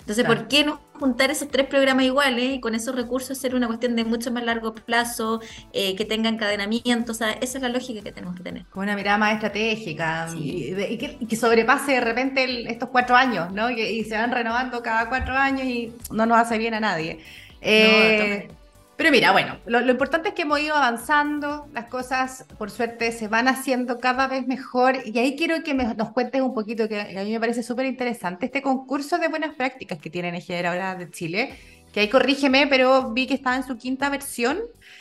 Entonces, 0.00 0.26
¿por 0.26 0.46
qué 0.48 0.64
no 0.64 0.80
juntar 0.98 1.30
esos 1.30 1.48
tres 1.48 1.66
programas 1.66 2.04
iguales 2.04 2.54
y 2.54 2.60
con 2.60 2.74
esos 2.74 2.94
recursos 2.94 3.36
hacer 3.36 3.54
una 3.54 3.66
cuestión 3.66 3.96
de 3.96 4.04
mucho 4.04 4.30
más 4.30 4.44
largo 4.44 4.74
plazo, 4.74 5.40
eh, 5.72 5.94
que 5.96 6.04
tenga 6.04 6.28
encadenamiento? 6.28 7.12
O 7.12 7.14
sea, 7.14 7.32
esa 7.32 7.58
es 7.58 7.62
la 7.62 7.68
lógica 7.68 8.02
que 8.02 8.12
tenemos 8.12 8.36
que 8.36 8.42
tener. 8.42 8.64
Con 8.66 8.84
una 8.84 8.96
mirada 8.96 9.18
más 9.18 9.34
estratégica 9.34 10.28
y, 10.36 10.96
que, 10.98 11.36
sobrepase 11.36 11.92
de 11.92 12.00
repente 12.00 12.70
estos 12.70 12.88
cuatro 12.90 13.16
años, 13.16 13.52
¿no? 13.52 13.70
Y, 13.70 14.04
se 14.04 14.16
van 14.16 14.32
renovando 14.32 14.82
cada 14.82 15.08
cuatro 15.08 15.34
años 15.34 15.66
y 15.66 15.92
no 16.10 16.26
nos 16.26 16.38
hace 16.38 16.58
bien 16.58 16.74
a 16.74 16.80
nadie. 16.80 17.20
Eh, 17.60 18.48
pero 18.96 19.10
mira, 19.10 19.32
bueno, 19.32 19.58
lo, 19.66 19.80
importante 19.90 20.28
es 20.28 20.34
que 20.34 20.42
hemos 20.42 20.60
ido 20.60 20.74
avanzando, 20.74 21.68
las 21.72 21.86
cosas 21.86 22.46
por 22.58 22.70
suerte 22.70 23.10
se 23.12 23.28
van 23.28 23.48
haciendo 23.48 23.98
cada 23.98 24.28
vez 24.28 24.46
mejor 24.46 24.96
y 25.04 25.18
ahí 25.18 25.36
quiero 25.36 25.62
que 25.62 25.74
nos 25.74 26.10
cuentes 26.10 26.40
un 26.40 26.54
poquito, 26.54 26.88
que 26.88 27.00
a 27.00 27.24
mí 27.24 27.32
me 27.32 27.40
parece 27.40 27.62
súper 27.62 27.86
interesante, 27.86 28.46
este 28.46 28.62
concurso 28.62 29.18
de 29.18 29.28
buenas 29.28 29.54
prácticas 29.54 29.98
que 29.98 30.10
tiene 30.10 30.32
NGR 30.32 30.66
ahora 30.66 30.94
de 30.94 31.10
Chile, 31.10 31.54
que 31.92 32.00
ahí 32.00 32.08
corrígeme, 32.08 32.66
pero 32.66 33.12
vi 33.12 33.26
que 33.26 33.34
estaba 33.34 33.56
en 33.56 33.64
su 33.64 33.76
quinta 33.76 34.08
versión. 34.10 34.58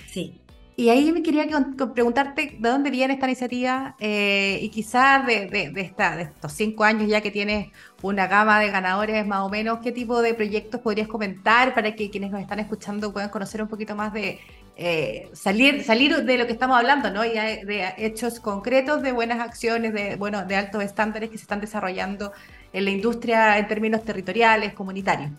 Sí. 0.08 0.40
Y 0.76 0.90
ahí 0.90 1.12
me 1.12 1.22
quería 1.22 1.46
preguntarte 1.94 2.58
de 2.60 2.70
dónde 2.70 2.90
viene 2.90 3.14
esta 3.14 3.28
iniciativa 3.28 3.96
eh, 4.00 4.58
y 4.62 4.70
quizás 4.70 5.26
de, 5.28 5.72
esta, 5.76 6.16
de 6.16 6.24
estos 6.24 6.52
cinco 6.54 6.84
años 6.84 7.08
ya 7.08 7.22
que 7.22 7.30
tienes 7.30 7.72
una 8.02 8.26
gama 8.26 8.60
de 8.60 8.72
ganadores 8.72 9.26
más 9.28 9.42
o 9.42 9.50
menos, 9.50 9.80
¿qué 9.84 9.92
tipo 9.92 10.22
de 10.22 10.34
proyectos 10.34 10.82
podrías 10.82 11.08
comentar 11.08 11.76
para 11.76 11.94
que 11.96 12.10
quienes 12.10 12.32
nos 12.32 12.42
están 12.42 12.60
escuchando 12.60 13.14
puedan 13.14 13.30
conocer 13.30 13.62
un 13.62 13.68
poquito 13.68 13.96
más 13.96 14.14
de 14.14 14.40
eh, 14.76 15.30
salir, 15.34 15.84
salir 15.84 16.24
de 16.24 16.38
lo 16.40 16.48
que 16.48 16.54
estamos 16.54 16.76
hablando, 16.76 17.12
¿no? 17.12 17.24
Y 17.24 17.30
de 17.30 17.94
hechos 17.98 18.40
concretos, 18.40 19.04
de 19.04 19.12
buenas 19.12 19.40
acciones, 19.40 19.94
de, 19.94 20.16
bueno, 20.16 20.44
de 20.46 20.56
altos 20.56 20.84
estándares 20.84 21.30
que 21.30 21.38
se 21.38 21.44
están 21.44 21.62
desarrollando 21.62 22.32
en 22.72 22.86
la 22.86 22.90
industria 22.90 23.60
en 23.60 23.68
términos 23.68 24.04
territoriales, 24.04 24.74
comunitarios. 24.74 25.30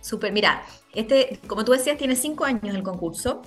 Súper, 0.00 0.32
mira, 0.32 0.62
este, 0.92 1.38
como 1.46 1.64
tú 1.64 1.72
decías, 1.72 1.96
tiene 1.96 2.16
cinco 2.16 2.44
años 2.44 2.74
el 2.74 2.82
concurso. 2.82 3.42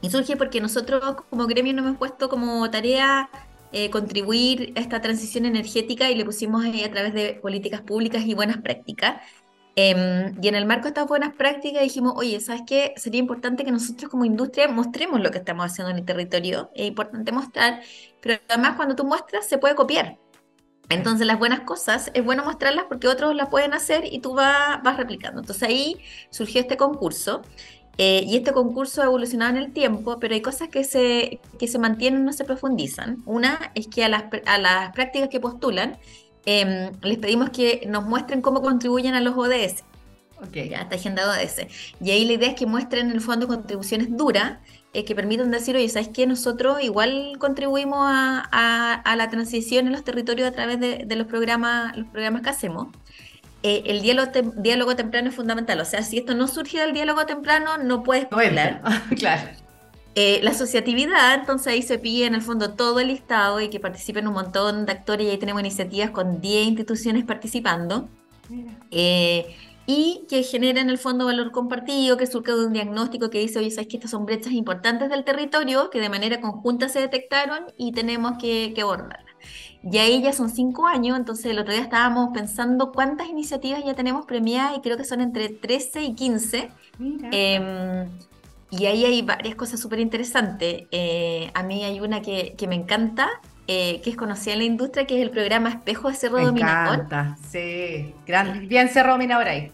Y 0.00 0.10
surge 0.10 0.36
porque 0.36 0.60
nosotros 0.60 1.02
como 1.28 1.46
gremio 1.46 1.72
nos 1.74 1.86
hemos 1.86 1.98
puesto 1.98 2.28
como 2.28 2.70
tarea 2.70 3.28
eh, 3.72 3.90
contribuir 3.90 4.72
a 4.76 4.80
esta 4.80 5.00
transición 5.00 5.44
energética 5.44 6.10
y 6.10 6.14
le 6.14 6.24
pusimos 6.24 6.64
a 6.64 6.90
través 6.90 7.12
de 7.12 7.34
políticas 7.42 7.82
públicas 7.82 8.24
y 8.24 8.34
buenas 8.34 8.58
prácticas. 8.58 9.22
Em, 9.80 10.34
y 10.42 10.48
en 10.48 10.56
el 10.56 10.66
marco 10.66 10.84
de 10.84 10.88
estas 10.88 11.06
buenas 11.06 11.34
prácticas 11.34 11.82
dijimos, 11.82 12.14
oye, 12.16 12.40
¿sabes 12.40 12.62
qué? 12.66 12.94
Sería 12.96 13.20
importante 13.20 13.64
que 13.64 13.70
nosotros 13.70 14.10
como 14.10 14.24
industria 14.24 14.66
mostremos 14.68 15.20
lo 15.20 15.30
que 15.30 15.38
estamos 15.38 15.66
haciendo 15.66 15.90
en 15.90 15.98
el 15.98 16.04
territorio. 16.04 16.70
Es 16.74 16.86
importante 16.88 17.30
mostrar, 17.30 17.80
pero 18.20 18.40
además 18.48 18.74
cuando 18.76 18.96
tú 18.96 19.04
muestras 19.04 19.46
se 19.46 19.58
puede 19.58 19.74
copiar. 19.76 20.18
Entonces 20.88 21.26
las 21.26 21.38
buenas 21.38 21.60
cosas 21.60 22.10
es 22.14 22.24
bueno 22.24 22.44
mostrarlas 22.44 22.86
porque 22.88 23.08
otros 23.08 23.34
las 23.34 23.48
pueden 23.50 23.74
hacer 23.74 24.04
y 24.10 24.20
tú 24.20 24.34
vas 24.34 24.96
replicando. 24.96 25.40
Entonces 25.40 25.68
ahí 25.68 26.00
surgió 26.30 26.60
este 26.60 26.76
concurso 26.76 27.42
eh, 28.00 28.22
y 28.24 28.36
este 28.36 28.52
concurso 28.52 29.02
ha 29.02 29.06
evolucionado 29.06 29.56
en 29.56 29.64
el 29.64 29.72
tiempo, 29.72 30.20
pero 30.20 30.32
hay 30.32 30.40
cosas 30.40 30.68
que 30.68 30.84
se, 30.84 31.40
que 31.58 31.66
se 31.66 31.78
mantienen, 31.80 32.24
no 32.24 32.32
se 32.32 32.44
profundizan. 32.44 33.22
Una 33.26 33.72
es 33.74 33.88
que 33.88 34.04
a 34.04 34.08
las, 34.08 34.24
a 34.46 34.58
las 34.58 34.92
prácticas 34.92 35.28
que 35.28 35.40
postulan, 35.40 35.98
em, 36.46 36.92
les 37.02 37.18
pedimos 37.18 37.50
que 37.50 37.82
nos 37.88 38.04
muestren 38.04 38.40
cómo 38.40 38.62
contribuyen 38.62 39.14
a 39.14 39.20
los 39.20 39.36
ODS. 39.36 39.82
Okay. 40.46 40.68
Ya, 40.68 40.82
esta 40.82 40.94
agenda 40.94 41.28
ODS. 41.28 41.66
Y 42.00 42.12
ahí 42.12 42.24
la 42.24 42.34
idea 42.34 42.50
es 42.50 42.54
que 42.54 42.66
muestren 42.66 43.08
en 43.08 43.12
el 43.12 43.20
fondo 43.20 43.48
contribuciones 43.48 44.16
duras 44.16 44.58
eh, 44.92 45.04
que 45.04 45.16
permitan 45.16 45.50
decir, 45.50 45.74
oye, 45.74 45.88
¿sabes 45.88 46.08
qué? 46.08 46.24
Nosotros 46.28 46.80
igual 46.80 47.32
contribuimos 47.40 47.98
a, 48.00 48.48
a, 48.52 48.94
a, 48.94 49.16
la 49.16 49.28
transición 49.28 49.88
en 49.88 49.92
los 49.92 50.04
territorios 50.04 50.46
a 50.48 50.52
través 50.52 50.78
de, 50.78 51.04
de 51.04 51.16
los, 51.16 51.26
programas, 51.26 51.96
los 51.96 52.06
programas 52.06 52.42
que 52.42 52.50
hacemos. 52.50 52.88
Eh, 53.62 53.82
el 53.86 54.02
diálogo, 54.02 54.30
diálogo, 54.56 54.96
temprano 54.96 55.28
es 55.28 55.34
fundamental. 55.34 55.80
O 55.80 55.84
sea, 55.84 56.02
si 56.02 56.18
esto 56.18 56.34
no 56.34 56.46
surge 56.46 56.78
del 56.78 56.92
diálogo 56.92 57.26
temprano, 57.26 57.78
no 57.78 58.02
puedes 58.02 58.26
hablar. 58.30 58.82
claro. 59.18 59.48
Eh, 60.14 60.40
la 60.42 60.50
asociatividad, 60.50 61.34
entonces 61.34 61.68
ahí 61.68 61.82
se 61.82 61.98
pide 61.98 62.26
en 62.26 62.34
el 62.34 62.42
fondo 62.42 62.74
todo 62.74 62.98
el 62.98 63.08
listado 63.08 63.60
y 63.60 63.68
que 63.68 63.78
participen 63.78 64.26
un 64.26 64.34
montón 64.34 64.84
de 64.84 64.92
actores 64.92 65.26
y 65.26 65.30
ahí 65.30 65.38
tenemos 65.38 65.60
iniciativas 65.60 66.10
con 66.10 66.40
10 66.40 66.68
instituciones 66.68 67.24
participando. 67.24 68.08
Eh, 68.90 69.54
y 69.86 70.26
que 70.28 70.42
genera 70.42 70.80
en 70.80 70.90
el 70.90 70.98
fondo 70.98 71.26
valor 71.26 71.50
compartido, 71.50 72.16
que 72.16 72.26
surge 72.26 72.52
de 72.52 72.66
un 72.66 72.72
diagnóstico 72.72 73.30
que 73.30 73.38
dice, 73.38 73.58
oye, 73.58 73.70
sabes 73.70 73.88
que 73.88 73.96
estas 73.96 74.10
son 74.10 74.26
brechas 74.26 74.52
importantes 74.52 75.08
del 75.08 75.24
territorio 75.24 75.88
que 75.88 76.00
de 76.00 76.08
manera 76.08 76.40
conjunta 76.40 76.88
se 76.88 77.00
detectaron 77.00 77.66
y 77.76 77.92
tenemos 77.92 78.38
que, 78.38 78.72
que 78.74 78.82
abordarlas. 78.82 79.27
Y 79.82 79.98
ahí 79.98 80.22
ya 80.22 80.32
son 80.32 80.50
cinco 80.50 80.86
años, 80.86 81.16
entonces 81.16 81.46
el 81.46 81.58
otro 81.58 81.72
día 81.72 81.82
estábamos 81.82 82.30
pensando 82.34 82.90
cuántas 82.92 83.28
iniciativas 83.28 83.84
ya 83.84 83.94
tenemos 83.94 84.26
premiadas 84.26 84.76
y 84.76 84.80
creo 84.80 84.96
que 84.96 85.04
son 85.04 85.20
entre 85.20 85.48
13 85.48 86.02
y 86.02 86.14
15. 86.14 86.70
Em, 87.30 88.08
y 88.70 88.86
ahí 88.86 89.04
hay 89.04 89.22
varias 89.22 89.54
cosas 89.54 89.80
súper 89.80 90.00
interesantes. 90.00 90.84
Eh, 90.90 91.50
a 91.54 91.62
mí 91.62 91.84
hay 91.84 92.00
una 92.00 92.20
que, 92.22 92.54
que 92.58 92.66
me 92.66 92.74
encanta, 92.74 93.28
eh, 93.68 94.00
que 94.02 94.10
es 94.10 94.16
conocida 94.16 94.54
en 94.54 94.58
la 94.58 94.64
industria, 94.64 95.06
que 95.06 95.16
es 95.16 95.22
el 95.22 95.30
programa 95.30 95.68
Espejo 95.68 96.08
de 96.08 96.14
Cerro 96.14 96.44
Dominador. 96.44 96.98
Me 96.98 97.04
encanta, 97.04 97.36
sí. 97.48 98.14
bien 98.66 98.88
Cerro 98.88 99.12
Dominador 99.12 99.46
ahí. 99.46 99.72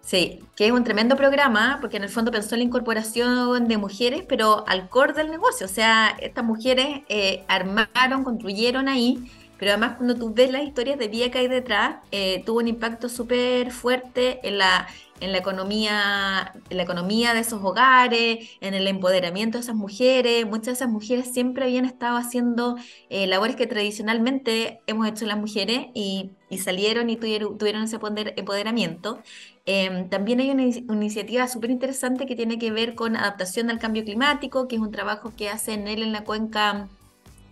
Sí, 0.00 0.40
que 0.56 0.66
es 0.66 0.72
un 0.72 0.82
tremendo 0.82 1.16
programa, 1.16 1.78
porque 1.80 1.96
en 1.96 2.02
el 2.02 2.08
fondo 2.08 2.30
pensó 2.30 2.54
en 2.54 2.60
la 2.60 2.64
incorporación 2.64 3.68
de 3.68 3.78
mujeres, 3.78 4.24
pero 4.28 4.64
al 4.66 4.88
core 4.88 5.12
del 5.12 5.30
negocio. 5.30 5.66
O 5.66 5.68
sea, 5.68 6.16
estas 6.20 6.44
mujeres 6.44 7.02
eh, 7.08 7.44
armaron, 7.48 8.24
construyeron 8.24 8.88
ahí 8.88 9.30
pero 9.60 9.72
además 9.72 9.98
cuando 9.98 10.16
tú 10.16 10.32
ves 10.32 10.50
las 10.50 10.62
historias 10.62 10.98
de 10.98 11.08
vida 11.08 11.30
que 11.30 11.38
hay 11.38 11.48
detrás, 11.48 11.96
eh, 12.10 12.42
tuvo 12.46 12.60
un 12.60 12.68
impacto 12.68 13.10
súper 13.10 13.70
fuerte 13.70 14.40
en 14.42 14.56
la, 14.56 14.88
en 15.20 15.32
la 15.32 15.38
economía, 15.38 16.54
en 16.70 16.76
la 16.78 16.82
economía 16.82 17.34
de 17.34 17.40
esos 17.40 17.62
hogares, 17.62 18.48
en 18.62 18.72
el 18.72 18.88
empoderamiento 18.88 19.58
de 19.58 19.62
esas 19.62 19.76
mujeres. 19.76 20.46
Muchas 20.46 20.66
de 20.66 20.72
esas 20.72 20.88
mujeres 20.88 21.30
siempre 21.30 21.64
habían 21.64 21.84
estado 21.84 22.16
haciendo 22.16 22.76
eh, 23.10 23.26
labores 23.26 23.54
que 23.54 23.66
tradicionalmente 23.66 24.80
hemos 24.86 25.06
hecho 25.06 25.26
las 25.26 25.36
mujeres 25.36 25.88
y, 25.92 26.30
y 26.48 26.56
salieron 26.56 27.10
y 27.10 27.16
tuvieron, 27.16 27.58
tuvieron 27.58 27.82
ese 27.82 27.98
empoderamiento. 28.36 29.20
Em, 29.66 30.08
también 30.08 30.40
hay 30.40 30.50
una, 30.50 30.62
iniciativa 30.62 31.46
súper 31.48 31.70
interesante 31.70 32.24
que 32.26 32.34
tiene 32.34 32.58
que 32.58 32.70
ver 32.70 32.94
con 32.94 33.14
adaptación 33.14 33.68
al 33.68 33.78
cambio 33.78 34.04
climático, 34.04 34.68
que 34.68 34.76
es 34.76 34.82
un 34.82 34.90
trabajo 34.90 35.34
que 35.36 35.50
hacen 35.50 35.86
él 35.86 36.02
en 36.02 36.12
la 36.12 36.24
cuenca 36.24 36.88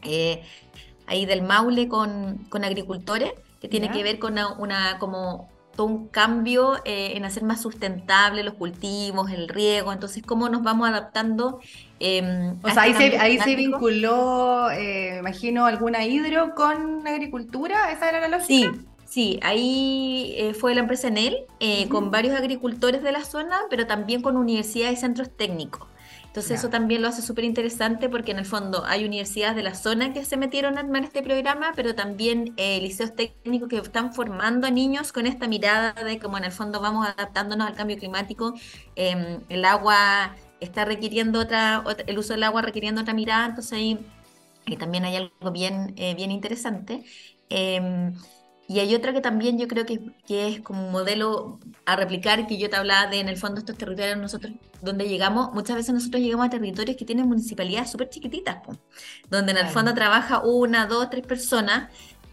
eh, 0.03 0.43
ahí 1.09 1.27
del 1.27 1.43
Maule 1.43 1.89
con, 1.89 2.39
con 2.49 2.65
agricultores, 2.65 3.33
que 3.61 3.69
tiene 3.69 3.91
que 3.91 4.03
ver 4.03 4.19
con 4.19 4.37
una, 4.59 4.99
como 4.99 5.49
todo 5.79 5.87
un 5.87 6.09
cambio 6.09 6.75
eh, 6.85 7.13
en 7.15 7.25
hacer 7.25 7.45
más 7.45 7.63
sustentable 7.63 8.43
los 8.43 8.55
cultivos, 8.55 9.31
el 9.31 9.49
riego, 9.49 9.93
entonces 9.93 10.25
cómo 10.27 10.49
nos 10.49 10.65
vamos 10.65 10.89
adaptando. 10.89 11.61
Em, 12.01 12.57
o 12.65 12.71
sea, 12.71 12.89
este 12.89 13.05
ahí, 13.05 13.11
se, 13.11 13.19
ahí 13.19 13.39
se, 13.39 13.55
vinculó, 13.55 14.71
eh, 14.73 15.19
imagino, 15.21 15.67
alguna 15.67 16.05
hidro 16.05 16.57
con 16.57 17.07
agricultura, 17.07 17.93
¿esa 17.93 18.09
era 18.09 18.21
la 18.21 18.27
lógica? 18.27 18.73
Sí, 18.75 18.81
sí, 19.05 19.41
ahí 19.41 20.35
eh, 20.37 20.53
fue 20.53 20.75
la 20.75 20.81
empresa 20.81 21.09
Enel, 21.09 21.47
con 21.89 22.11
varios 22.11 22.37
agricultores 22.37 23.05
de 23.05 23.13
la 23.13 23.25
zona, 23.25 23.61
pero 23.71 23.87
también 23.87 24.21
con 24.21 24.37
universidades 24.37 24.99
y 24.99 25.01
centros 25.01 25.31
técnicos. 25.31 25.87
Entonces 26.29 26.59
eso 26.61 26.69
también 26.69 27.03
lo 27.03 27.09
hace 27.09 27.23
súper 27.23 27.45
interesante 27.45 28.09
porque 28.09 28.33
en 28.33 28.39
el 28.39 28.45
fondo 28.45 28.85
hay 28.87 29.05
universidades 29.05 29.57
de 29.57 29.63
la 29.63 29.75
zona 29.75 30.13
que 30.13 30.25
se 30.25 30.37
metieron 30.37 30.77
a 30.77 30.81
armar 30.81 31.03
este 31.05 31.23
programa, 31.23 31.73
pero 31.75 31.95
también 31.95 32.55
eh, 32.59 32.81
liceos 32.81 33.15
técnicos 33.17 33.69
que 33.69 33.79
están 33.79 34.13
formando 34.13 34.67
a 34.67 34.71
niños 34.71 35.13
con 35.13 35.27
esta 35.27 35.49
mirada 35.49 35.93
de 36.05 36.19
cómo 36.19 36.39
en 36.39 36.45
el 36.45 36.53
fondo 36.53 36.81
vamos 36.81 37.09
adaptándonos 37.09 37.67
al 37.67 37.75
cambio 37.75 37.97
climático. 37.97 38.55
Em, 38.95 39.41
el 39.49 39.65
agua 39.65 40.37
está 40.61 40.85
requiriendo 40.85 41.41
otra, 41.41 41.83
el 42.07 42.19
uso 42.19 42.35
del 42.35 42.45
agua 42.45 42.63
requiriendo 42.63 43.01
otra 43.01 43.15
mirada, 43.15 43.47
entonces 43.47 43.73
ahí 43.73 43.99
también 44.79 45.05
hay 45.07 45.17
algo 45.17 45.51
bien, 45.51 45.95
bien 45.97 46.31
interesante. 46.31 47.05
Y 48.69 48.81
hay 48.81 48.95
otra 48.95 49.15
que 49.15 49.23
también 49.23 49.59
yo 49.59 49.67
creo 49.67 49.87
que, 49.87 49.99
que, 50.27 50.49
es 50.49 50.61
como 50.61 50.87
un 50.87 50.93
modelo 50.93 51.59
a 51.87 51.97
replicar, 51.97 52.47
que 52.47 52.59
yo 52.59 52.69
te 52.69 52.77
hablaba 52.77 53.11
de 53.11 53.19
en 53.19 53.29
el 53.29 53.39
fondo 53.39 53.61
estos 53.61 53.79
territorios 53.79 54.19
nosotros, 54.19 54.53
donde 54.83 55.09
llegamos, 55.09 55.55
muchas 55.55 55.77
veces 55.77 55.95
nosotros 55.95 56.23
llegamos 56.23 56.47
a 56.47 56.51
territorios 56.51 56.97
que 56.99 57.07
tienen 57.07 57.27
municipalidades 57.27 57.91
súper 57.91 58.11
chiquititas, 58.11 58.59
donde 59.31 59.53
en 59.53 59.59
el 59.59 59.69
fondo 59.69 59.95
trabaja 59.95 60.41
una, 60.41 60.87
dos, 60.87 61.09
tres 61.09 61.27
personas, 61.27 61.91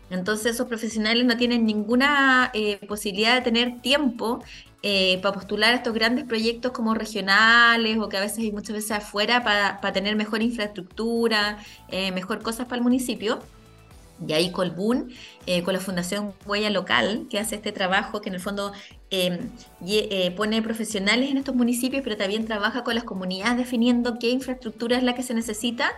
entonces 0.10 0.56
esos 0.56 0.68
profesionales 0.68 1.26
no 1.26 1.38
tienen 1.38 1.66
ninguna 1.66 2.52
eh, 2.54 2.86
posibilidad 2.86 3.36
de 3.36 3.42
tener 3.42 3.82
tiempo 3.82 4.44
eh, 4.84 5.20
para 5.24 5.34
postular 5.34 5.74
estos 5.74 5.94
grandes 5.94 6.26
proyectos 6.26 6.72
como 6.72 6.94
regionales 6.94 7.98
o 7.98 8.08
que 8.08 8.18
a 8.18 8.22
veces 8.22 8.40
hay 8.40 8.52
muchas 8.52 8.76
veces 8.76 8.92
afuera 8.92 9.44
para, 9.44 9.94
tener 9.94 10.16
mejor 10.16 10.44
infraestructura, 10.44 11.58
eh, 11.88 12.12
mejor 12.12 12.44
cosas 12.44 12.68
para 12.68 12.78
el 12.78 12.84
municipio. 12.84 13.40
Y 14.26 14.32
ahí 14.34 14.52
Colbún, 14.52 15.12
eh, 15.46 15.64
con 15.64 15.74
la 15.74 15.80
Fundación 15.80 16.34
Huella 16.46 16.70
Local, 16.70 17.28
que 17.30 17.38
hace 17.38 17.56
este 17.56 17.72
trabajo, 17.72 18.22
que 18.22 18.30
en 18.30 18.36
el 18.36 18.42
fondo 18.42 18.72
em, 19.10 19.50
eh, 19.86 20.32
pone 20.32 20.62
profesionales 20.62 21.30
en 21.30 21.38
estos 21.38 21.54
municipios, 21.54 22.02
pero 22.04 22.16
también 22.16 22.46
trabaja 22.46 22.84
con 22.84 22.96
las 22.96 23.04
comunidades 23.04 23.58
definiendo 23.58 24.18
qué 24.20 24.30
infraestructura 24.30 24.98
es 24.98 25.04
la 25.04 25.16
que 25.16 25.24
se 25.24 25.34
necesita. 25.34 25.92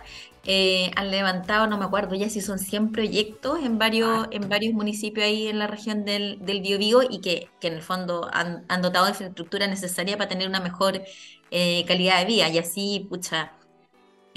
Eh, 0.44 0.90
han 0.96 1.10
levantado, 1.10 1.66
no 1.68 1.78
me 1.78 1.84
acuerdo 1.84 2.14
ya 2.16 2.28
si 2.28 2.40
son 2.40 2.58
100 2.58 2.90
proyectos 2.92 3.60
en 3.62 3.78
varios, 3.78 4.26
en 4.32 4.48
varios 4.48 4.74
municipios 4.74 5.24
ahí 5.24 5.46
en 5.46 5.58
la 5.58 5.66
región 5.66 6.04
del, 6.04 6.38
del 6.40 6.60
Biobío 6.60 7.02
y 7.08 7.20
que, 7.20 7.48
que, 7.60 7.68
en 7.68 7.74
el 7.74 7.82
fondo 7.82 8.28
han, 8.32 8.64
han, 8.68 8.82
dotado 8.82 9.04
de 9.06 9.12
infraestructura 9.12 9.66
necesaria 9.66 10.16
para 10.16 10.28
tener 10.28 10.48
una 10.48 10.60
mejor 10.60 11.02
calidad 11.86 12.18
de 12.20 12.24
vida. 12.26 12.48
Y 12.48 12.58
así, 12.58 13.06
pucha 13.08 13.52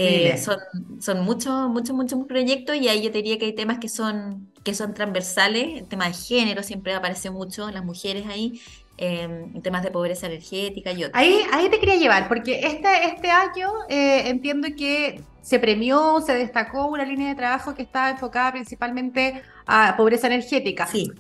eh, 0.02 0.38
son, 0.38 0.58
son 1.00 1.24
muchos, 1.24 1.70
muchos, 1.70 1.96
muchos 1.96 2.26
proyectos 2.28 2.76
y 2.76 2.88
ahí 2.88 3.02
yo 3.02 3.12
te 3.12 3.20
diría 3.20 3.38
que 3.38 3.46
hay 3.46 3.54
temas 3.54 3.80
que 3.80 3.90
son, 3.90 4.52
que 4.64 4.74
son 4.74 4.94
transversales, 4.94 5.80
el 5.82 5.88
tema 5.88 6.08
de 6.08 6.14
género 6.14 6.64
siempre 6.64 6.94
aparece 6.94 7.30
mucho, 7.30 7.70
las 7.72 7.84
mujeres 7.84 8.26
ahí, 8.28 8.62
eh, 8.98 9.48
temas 9.64 9.84
de 9.84 9.92
pobreza 9.92 10.28
energética 10.28 10.92
y 10.92 11.04
otros. 11.04 11.14
Ahí, 11.14 11.42
ahí 11.52 11.70
te 11.70 11.80
quería 11.80 11.96
llevar, 11.96 12.28
porque 12.28 12.60
este, 12.60 13.06
este 13.06 13.30
año 13.30 13.70
eh, 13.90 14.30
entiendo 14.30 14.68
que 14.78 15.22
se 15.42 15.60
premió, 15.60 16.22
se 16.22 16.34
destacó 16.36 16.86
una 16.86 17.04
línea 17.04 17.30
de 17.30 17.36
trabajo 17.36 17.74
que 17.74 17.82
estaba 17.82 18.12
enfocada 18.12 18.52
principalmente 18.52 19.42
a 19.66 19.96
pobreza 19.98 20.28
energética. 20.28 20.86
Sí, 20.86 21.12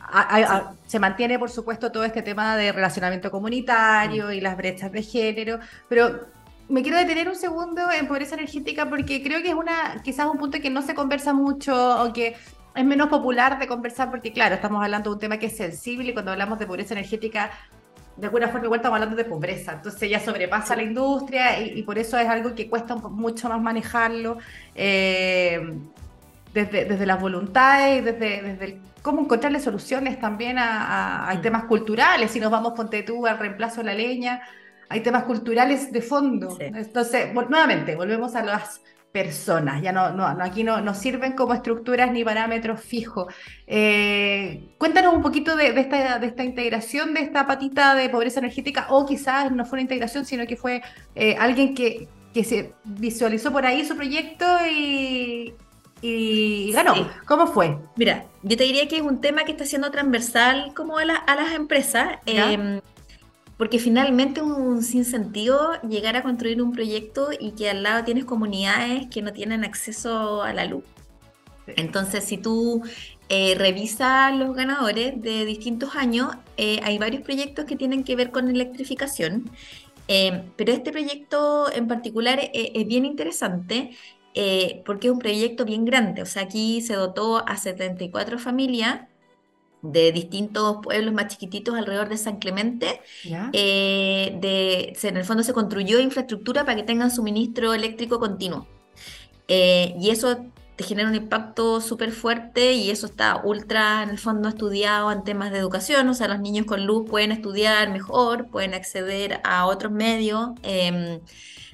Se 0.85 0.99
mantiene, 0.99 1.39
por 1.39 1.49
supuesto, 1.49 1.91
todo 1.91 2.03
este 2.03 2.21
tema 2.21 2.55
de 2.55 2.71
relacionamiento 2.71 3.31
comunitario 3.31 4.31
y 4.31 4.41
las 4.41 4.55
brechas 4.57 4.91
de 4.91 5.01
género, 5.01 5.59
pero 5.89 6.27
me 6.71 6.81
quiero 6.83 6.97
detener 6.97 7.27
un 7.27 7.35
segundo 7.35 7.81
en 7.91 8.07
pobreza 8.07 8.35
energética 8.35 8.89
porque 8.89 9.21
creo 9.21 9.41
que 9.41 9.49
es 9.49 9.53
una 9.53 10.01
quizás 10.03 10.27
un 10.27 10.37
punto 10.37 10.59
que 10.61 10.69
no 10.69 10.81
se 10.81 10.95
conversa 10.95 11.33
mucho 11.33 12.03
o 12.03 12.13
que 12.13 12.35
es 12.73 12.85
menos 12.85 13.09
popular 13.09 13.59
de 13.59 13.67
conversar 13.67 14.09
porque 14.09 14.31
claro, 14.31 14.55
estamos 14.55 14.81
hablando 14.81 15.09
de 15.09 15.15
un 15.15 15.19
tema 15.19 15.37
que 15.37 15.47
es 15.47 15.57
sensible 15.57 16.09
y 16.09 16.13
cuando 16.13 16.31
hablamos 16.31 16.57
de 16.59 16.65
pobreza 16.65 16.93
energética 16.93 17.51
de 18.15 18.27
alguna 18.27 18.47
forma 18.47 18.65
igual 18.65 18.79
estamos 18.79 18.95
hablando 18.95 19.17
de 19.17 19.25
pobreza, 19.25 19.73
entonces 19.73 20.09
ya 20.09 20.19
sobrepasa 20.19 20.75
la 20.75 20.83
industria 20.83 21.59
y, 21.59 21.81
por 21.83 21.97
eso 21.97 22.17
es 22.17 22.27
algo 22.27 22.53
que 22.55 22.69
cuesta 22.69 22.95
mucho 22.95 23.49
más 23.49 23.61
manejarlo 23.61 24.37
eh, 24.75 25.73
desde, 26.53 26.85
desde 26.85 27.05
las 27.05 27.19
voluntades 27.19 28.01
y 28.01 28.05
desde, 28.05 28.41
desde 28.41 28.81
cómo 29.01 29.21
encontrarle 29.21 29.59
soluciones 29.59 30.19
también 30.19 30.57
a, 30.57 31.29
a, 31.29 31.35
mm. 31.35 31.41
temas 31.41 31.63
culturales, 31.65 32.31
si 32.31 32.39
nos 32.39 32.51
vamos, 32.51 32.73
ponte 32.73 33.01
tú, 33.03 33.25
al 33.25 33.39
reemplazo 33.39 33.77
de 33.77 33.85
la 33.85 33.93
leña, 33.93 34.41
hay 34.91 35.01
temas 35.01 35.23
culturales 35.23 35.91
de 35.91 36.01
fondo. 36.01 36.57
Entonces, 36.59 37.33
nuevamente, 37.33 37.95
volvemos 37.95 38.35
a 38.35 38.43
las 38.43 38.81
personas, 39.11 39.81
ya 39.81 39.91
no, 39.91 40.11
no, 40.11 40.25
aquí 40.25 40.63
no, 40.63 40.79
no 40.79 40.93
sirven 40.93 41.33
como 41.33 41.53
estructuras 41.53 42.11
ni 42.11 42.23
parámetros 42.23 42.79
fijos. 42.81 43.33
Eh, 43.67 44.69
cuéntanos 44.77 45.13
un 45.13 45.21
poquito 45.21 45.55
de, 45.55 45.67
esta, 45.79 46.17
de 46.17 46.27
esta 46.27 46.43
integración, 46.43 47.13
de 47.13 47.21
esta 47.21 47.45
patita 47.45 47.93
de 47.95 48.09
pobreza 48.09 48.39
energética, 48.39 48.87
o 48.89 49.05
quizás 49.05 49.51
no 49.51 49.65
fue 49.65 49.77
una 49.77 49.81
integración, 49.81 50.25
sino 50.25 50.45
que 50.47 50.55
fue 50.55 50.81
eh, 51.15 51.35
alguien 51.37 51.75
que, 51.75 52.07
que 52.33 52.43
se 52.43 52.73
visualizó 52.85 53.51
por 53.51 53.65
ahí 53.65 53.85
su 53.85 53.97
proyecto 53.97 54.45
y, 54.69 55.53
y 56.01 56.71
ganó. 56.71 56.93
¿Cómo 57.25 57.47
fue? 57.47 57.77
Mira, 57.97 58.25
yo 58.43 58.55
te 58.55 58.63
diría 58.63 58.87
que 58.87 58.95
es 58.95 59.01
un 59.01 59.19
tema 59.19 59.43
que 59.43 59.51
está 59.51 59.65
siendo 59.65 59.91
transversal 59.91 60.73
como 60.73 60.97
a, 60.97 61.01
a 61.01 61.35
las 61.35 61.51
empresas 61.53 62.17
porque 63.61 63.77
finalmente 63.77 64.39
es 64.39 64.47
un 64.47 64.81
sinsentido 64.81 65.79
llegar 65.87 66.15
a 66.15 66.23
construir 66.23 66.63
un 66.63 66.71
proyecto 66.71 67.29
y 67.39 67.51
que 67.51 67.69
al 67.69 67.83
lado 67.83 68.03
tienes 68.03 68.25
comunidades 68.25 69.05
que 69.11 69.21
no 69.21 69.33
tienen 69.33 69.63
acceso 69.63 70.41
a 70.41 70.51
la 70.51 70.65
luz. 70.65 70.83
Entonces, 71.67 72.23
si 72.23 72.39
tú 72.39 72.81
eh, 73.29 73.53
revisas 73.55 74.35
los 74.35 74.55
ganadores 74.55 75.21
de 75.21 75.45
distintos 75.45 75.95
años, 75.95 76.29
eh, 76.57 76.79
hay 76.81 76.97
varios 76.97 77.21
proyectos 77.21 77.65
que 77.65 77.75
tienen 77.75 78.03
que 78.03 78.15
ver 78.15 78.31
con 78.31 78.49
electrificación, 78.49 79.47
eh, 80.07 80.41
pero 80.55 80.73
este 80.73 80.91
proyecto 80.91 81.71
en 81.71 81.87
particular 81.87 82.39
es 82.41 82.87
bien 82.87 83.05
interesante 83.05 83.95
porque 84.85 85.05
es 85.05 85.13
un 85.13 85.19
proyecto 85.19 85.65
bien 85.65 85.85
grande. 85.85 86.23
O 86.23 86.25
sea, 86.25 86.41
aquí 86.41 86.81
se 86.81 86.95
dotó 86.95 87.47
a 87.47 87.57
74 87.57 88.39
familias 88.39 89.01
de 89.81 90.11
distintos 90.11 90.77
pueblos 90.83 91.13
más 91.13 91.27
chiquititos 91.27 91.75
alrededor 91.75 92.09
de 92.09 92.17
San 92.17 92.37
Clemente. 92.37 93.01
Eh, 93.53 94.37
de, 94.39 94.97
en 95.01 95.17
el 95.17 95.25
fondo 95.25 95.43
se 95.43 95.53
construyó 95.53 95.99
infraestructura 95.99 96.65
para 96.65 96.77
que 96.77 96.83
tengan 96.83 97.11
suministro 97.11 97.73
eléctrico 97.73 98.19
continuo. 98.19 98.67
Eh, 99.47 99.95
y 99.99 100.11
eso 100.11 100.45
te 100.75 100.83
genera 100.83 101.09
un 101.09 101.15
impacto 101.15 101.81
súper 101.81 102.11
fuerte 102.11 102.73
y 102.73 102.89
eso 102.89 103.05
está 103.05 103.41
ultra, 103.43 104.03
en 104.03 104.09
el 104.09 104.17
fondo, 104.17 104.47
estudiado 104.47 105.11
en 105.11 105.23
temas 105.23 105.51
de 105.51 105.57
educación. 105.57 106.07
O 106.09 106.13
sea, 106.13 106.27
los 106.27 106.39
niños 106.39 106.65
con 106.65 106.85
luz 106.85 107.09
pueden 107.09 107.31
estudiar 107.31 107.91
mejor, 107.91 108.47
pueden 108.49 108.73
acceder 108.73 109.41
a 109.43 109.65
otros 109.65 109.91
medios. 109.91 110.51
Em, 110.63 111.19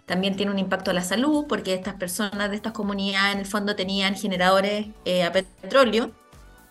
también 0.05 0.37
tiene 0.37 0.51
un 0.53 0.59
impacto 0.59 0.91
a 0.91 0.93
la 0.93 1.03
salud 1.03 1.45
porque 1.49 1.73
estas 1.73 1.95
personas 1.95 2.49
de 2.49 2.55
estas 2.55 2.71
comunidades 2.71 3.33
en 3.33 3.39
el 3.41 3.45
fondo 3.45 3.75
tenían 3.75 4.15
generadores 4.15 4.87
eh, 5.03 5.23
a 5.23 5.31
petróleo 5.33 6.11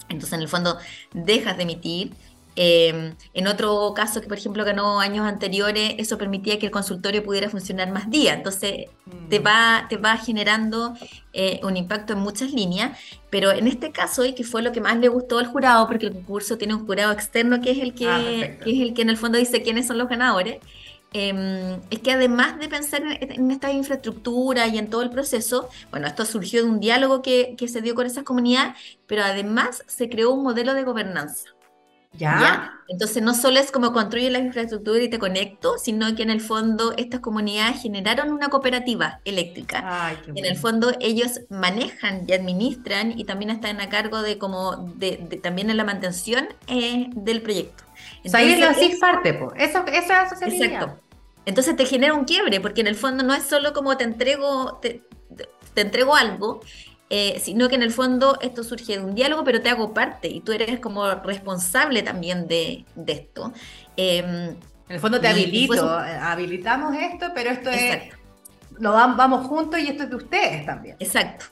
entonces, 0.08 0.32
en 0.34 0.42
el 0.42 0.48
fondo, 0.48 0.78
dejas 1.12 1.56
de 1.56 1.62
emitir. 1.64 2.12
Em, 2.58 3.14
en 3.34 3.46
otro 3.48 3.92
caso 3.94 4.22
que, 4.22 4.28
por 4.28 4.38
ejemplo, 4.38 4.64
ganó 4.64 4.98
años 4.98 5.26
anteriores, 5.26 5.94
eso 5.98 6.16
permitía 6.16 6.58
que 6.58 6.64
el 6.66 6.72
consultorio 6.72 7.22
pudiera 7.22 7.50
funcionar 7.50 7.90
más 7.92 8.10
días. 8.10 8.34
Entonces, 8.34 8.86
te, 9.28 9.40
mm. 9.40 9.46
va, 9.46 9.86
te 9.90 9.98
va 9.98 10.16
generando 10.16 10.94
eh, 11.34 11.60
un 11.62 11.76
impacto 11.76 12.14
en 12.14 12.20
muchas 12.20 12.52
líneas. 12.52 12.98
Pero 13.28 13.52
en 13.52 13.66
este 13.66 13.92
caso, 13.92 14.24
y 14.24 14.34
que 14.34 14.42
fue 14.42 14.62
lo 14.62 14.72
que 14.72 14.80
más 14.80 14.96
le 14.96 15.08
gustó 15.08 15.38
al 15.38 15.46
jurado, 15.46 15.86
porque 15.86 16.06
el 16.06 16.12
concurso 16.12 16.56
tiene 16.56 16.74
un 16.74 16.86
jurado 16.86 17.12
externo 17.12 17.60
que 17.60 17.72
es 17.72 17.78
el 17.78 17.92
que, 17.92 18.08
ah, 18.08 18.64
que 18.64 18.70
es 18.70 18.80
el 18.80 18.94
que 18.94 19.02
en 19.02 19.10
el 19.10 19.18
fondo 19.18 19.36
dice 19.36 19.62
quiénes 19.62 19.86
son 19.86 19.98
los 19.98 20.08
ganadores. 20.08 20.58
Em, 21.18 21.80
es 21.88 22.00
que 22.00 22.12
además 22.12 22.58
de 22.58 22.68
pensar 22.68 23.00
en, 23.02 23.50
esta 23.50 23.72
infraestructura 23.72 24.66
y 24.66 24.76
en 24.76 24.90
todo 24.90 25.00
el 25.00 25.08
proceso, 25.08 25.70
bueno, 25.90 26.06
esto 26.06 26.26
surgió 26.26 26.62
de 26.62 26.68
un 26.68 26.78
diálogo 26.78 27.22
que, 27.22 27.54
que 27.56 27.68
se 27.68 27.80
dio 27.80 27.94
con 27.94 28.04
esas 28.04 28.22
comunidades, 28.22 28.74
pero 29.06 29.24
además 29.24 29.82
se 29.86 30.10
creó 30.10 30.32
un 30.32 30.42
modelo 30.42 30.74
de 30.74 30.84
gobernanza. 30.84 31.48
¿Ya? 32.12 32.72
Entonces 32.88 33.22
no 33.22 33.34
solo 33.34 33.58
es 33.60 33.72
como 33.72 33.94
construir 33.94 34.30
la 34.30 34.38
infraestructura 34.40 35.02
y 35.02 35.08
te 35.08 35.18
conecto, 35.18 35.78
sino 35.78 36.14
que 36.14 36.22
en 36.22 36.30
el 36.30 36.42
fondo 36.42 36.94
estas 36.98 37.20
comunidades 37.20 37.80
generaron 37.80 38.30
una 38.30 38.48
cooperativa 38.48 39.20
eléctrica. 39.24 40.14
en 40.26 40.44
el 40.44 40.56
fondo 40.56 40.92
ellos 41.00 41.40
manejan 41.48 42.24
y 42.28 42.32
administran 42.34 43.18
y 43.18 43.24
también 43.24 43.50
están 43.50 43.80
a 43.80 43.88
cargo 43.88 44.20
de 44.20 44.36
como 44.36 44.92
de, 44.96 45.16
también 45.42 45.70
en 45.70 45.78
la 45.78 45.84
mantención 45.84 46.48
eh, 46.66 47.08
del 47.14 47.40
proyecto. 47.40 47.84
Entonces, 48.22 48.26
o 48.26 48.30
sea, 48.30 48.40
ellos 48.42 48.92
es 48.92 48.98
parte, 48.98 49.30
Eso, 49.56 49.84
eso 49.86 50.14
es 50.46 50.60
Exacto. 50.60 51.05
Entonces 51.46 51.76
te 51.76 51.86
genera 51.86 52.12
un 52.12 52.24
quiebre, 52.24 52.60
porque 52.60 52.82
en 52.82 52.88
el 52.88 52.96
fondo 52.96 53.24
no 53.24 53.32
es 53.32 53.44
solo 53.44 53.72
como 53.72 53.96
te 53.96 54.04
entrego, 54.04 54.78
te, 54.82 55.02
te 55.72 55.80
entrego 55.80 56.14
algo, 56.14 56.60
eh, 57.08 57.40
sino 57.40 57.68
que 57.68 57.76
en 57.76 57.82
el 57.82 57.92
fondo 57.92 58.36
esto 58.40 58.64
surge 58.64 58.98
de 58.98 59.04
un 59.04 59.14
diálogo, 59.14 59.44
pero 59.44 59.62
te 59.62 59.70
hago 59.70 59.94
parte 59.94 60.26
y 60.26 60.40
tú 60.40 60.50
eres 60.50 60.80
como 60.80 61.08
responsable 61.14 62.02
también 62.02 62.48
de, 62.48 62.84
de 62.96 63.12
esto. 63.12 63.52
Em, 63.96 64.26
en 64.26 64.58
el 64.88 65.00
fondo 65.00 65.20
te 65.20 65.28
habilito, 65.28 65.88
habilitamos 65.88 66.96
esto, 66.96 67.30
pero 67.32 67.50
esto 67.50 67.70
es, 67.70 68.12
lo 68.78 68.92
vamos 68.92 69.46
juntos 69.46 69.78
y 69.78 69.88
esto 69.88 70.02
es 70.02 70.10
de 70.10 70.16
ustedes 70.16 70.66
también. 70.66 70.96
Exacto. 70.98 71.46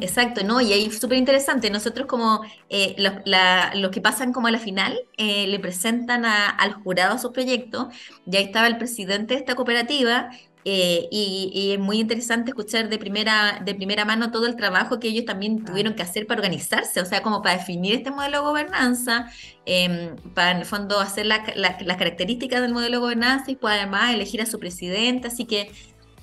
Exacto, 0.00 0.42
¿no? 0.44 0.60
Y 0.60 0.72
ahí 0.72 0.86
es 0.86 0.98
súper 0.98 1.18
interesante. 1.18 1.70
Nosotros 1.70 2.06
como 2.06 2.42
eh, 2.68 2.96
los, 2.98 3.90
que 3.90 4.00
pasan 4.00 4.32
como 4.32 4.46
a 4.46 4.50
la 4.50 4.58
final 4.58 4.98
le 5.18 5.58
presentan 5.60 6.24
al 6.24 6.72
jurado 6.74 7.18
su 7.18 7.32
proyecto. 7.32 7.88
Ya 8.26 8.40
estaba 8.40 8.66
el 8.66 8.78
presidente 8.78 9.34
de 9.34 9.40
esta 9.40 9.54
cooperativa 9.54 10.30
eh, 10.64 11.08
y, 11.10 11.72
es 11.72 11.78
muy 11.80 11.98
interesante 11.98 12.50
escuchar 12.50 12.88
de 12.88 12.98
primera, 12.98 13.60
de 13.64 13.74
primera 13.74 14.04
mano 14.04 14.30
todo 14.30 14.46
el 14.46 14.54
trabajo 14.56 15.00
que 15.00 15.08
ellos 15.08 15.24
también 15.24 15.64
tuvieron 15.64 15.94
que 15.94 16.02
hacer 16.02 16.26
para 16.26 16.40
organizarse, 16.40 17.00
o 17.00 17.04
sea, 17.04 17.22
como 17.22 17.42
para 17.42 17.58
definir 17.58 17.94
este 17.94 18.10
modelo 18.12 18.38
de 18.38 18.44
gobernanza, 18.44 19.30
em, 19.66 20.16
para 20.34 20.52
en 20.52 20.58
el 20.58 20.64
fondo 20.64 21.00
hacer 21.00 21.26
las 21.26 21.96
características 21.98 22.60
del 22.60 22.72
modelo 22.72 22.98
de 22.98 23.00
gobernanza 23.00 23.50
y 23.50 23.56
pues 23.56 23.74
además 23.74 24.14
elegir 24.14 24.40
a 24.40 24.46
su 24.46 24.58
presidente. 24.60 25.28
Así 25.28 25.46
que, 25.46 25.72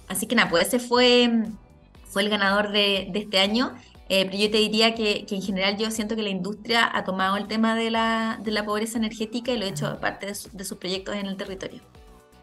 así 0.07 0.25
que 0.27 0.35
nada, 0.35 0.49
pues 0.49 0.67
ese 0.67 0.79
fue, 0.79 1.29
fue 2.09 2.23
el 2.23 2.29
ganador 2.29 2.71
de, 2.71 3.09
este 3.13 3.39
año. 3.39 3.73
Eh, 4.09 4.25
pero 4.25 4.37
yo 4.37 4.49
te 4.49 4.57
diría 4.57 4.95
que, 4.95 5.25
en 5.29 5.41
general 5.41 5.77
yo 5.77 5.91
siento 5.91 6.15
que 6.15 6.23
la 6.23 6.29
industria 6.29 6.89
ha 6.91 7.03
tomado 7.03 7.37
el 7.37 7.47
tema 7.47 7.75
de 7.75 7.91
la, 7.91 8.39
de 8.43 8.51
la 8.51 8.65
pobreza 8.65 8.97
energética 8.97 9.51
y 9.51 9.59
lo 9.59 9.65
ha 9.65 9.69
hecho 9.69 9.99
parte 9.99 10.25
de, 10.25 10.33
de 10.51 10.63
sus 10.65 10.77
proyectos 10.77 11.15
en 11.15 11.27
el 11.27 11.37
territorio. 11.37 11.79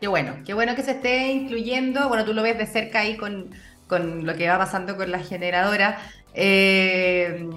Qué 0.01 0.09
bueno, 0.09 0.37
qué 0.45 0.53
bueno 0.53 0.77
que 0.77 0.83
se 0.83 0.93
esté 0.93 1.33
incluyendo, 1.33 2.09
bueno, 2.09 2.25
tú 2.25 2.35
lo 2.35 2.43
ves 2.43 2.59
de 2.59 2.67
cerca 2.67 3.01
ahí 3.01 3.17
con, 3.17 3.51
lo 3.89 4.35
que 4.35 4.49
va 4.49 4.59
pasando 4.59 4.97
con 4.97 5.11
la 5.11 5.21
generadora. 5.21 5.99
Eh, 6.35 7.49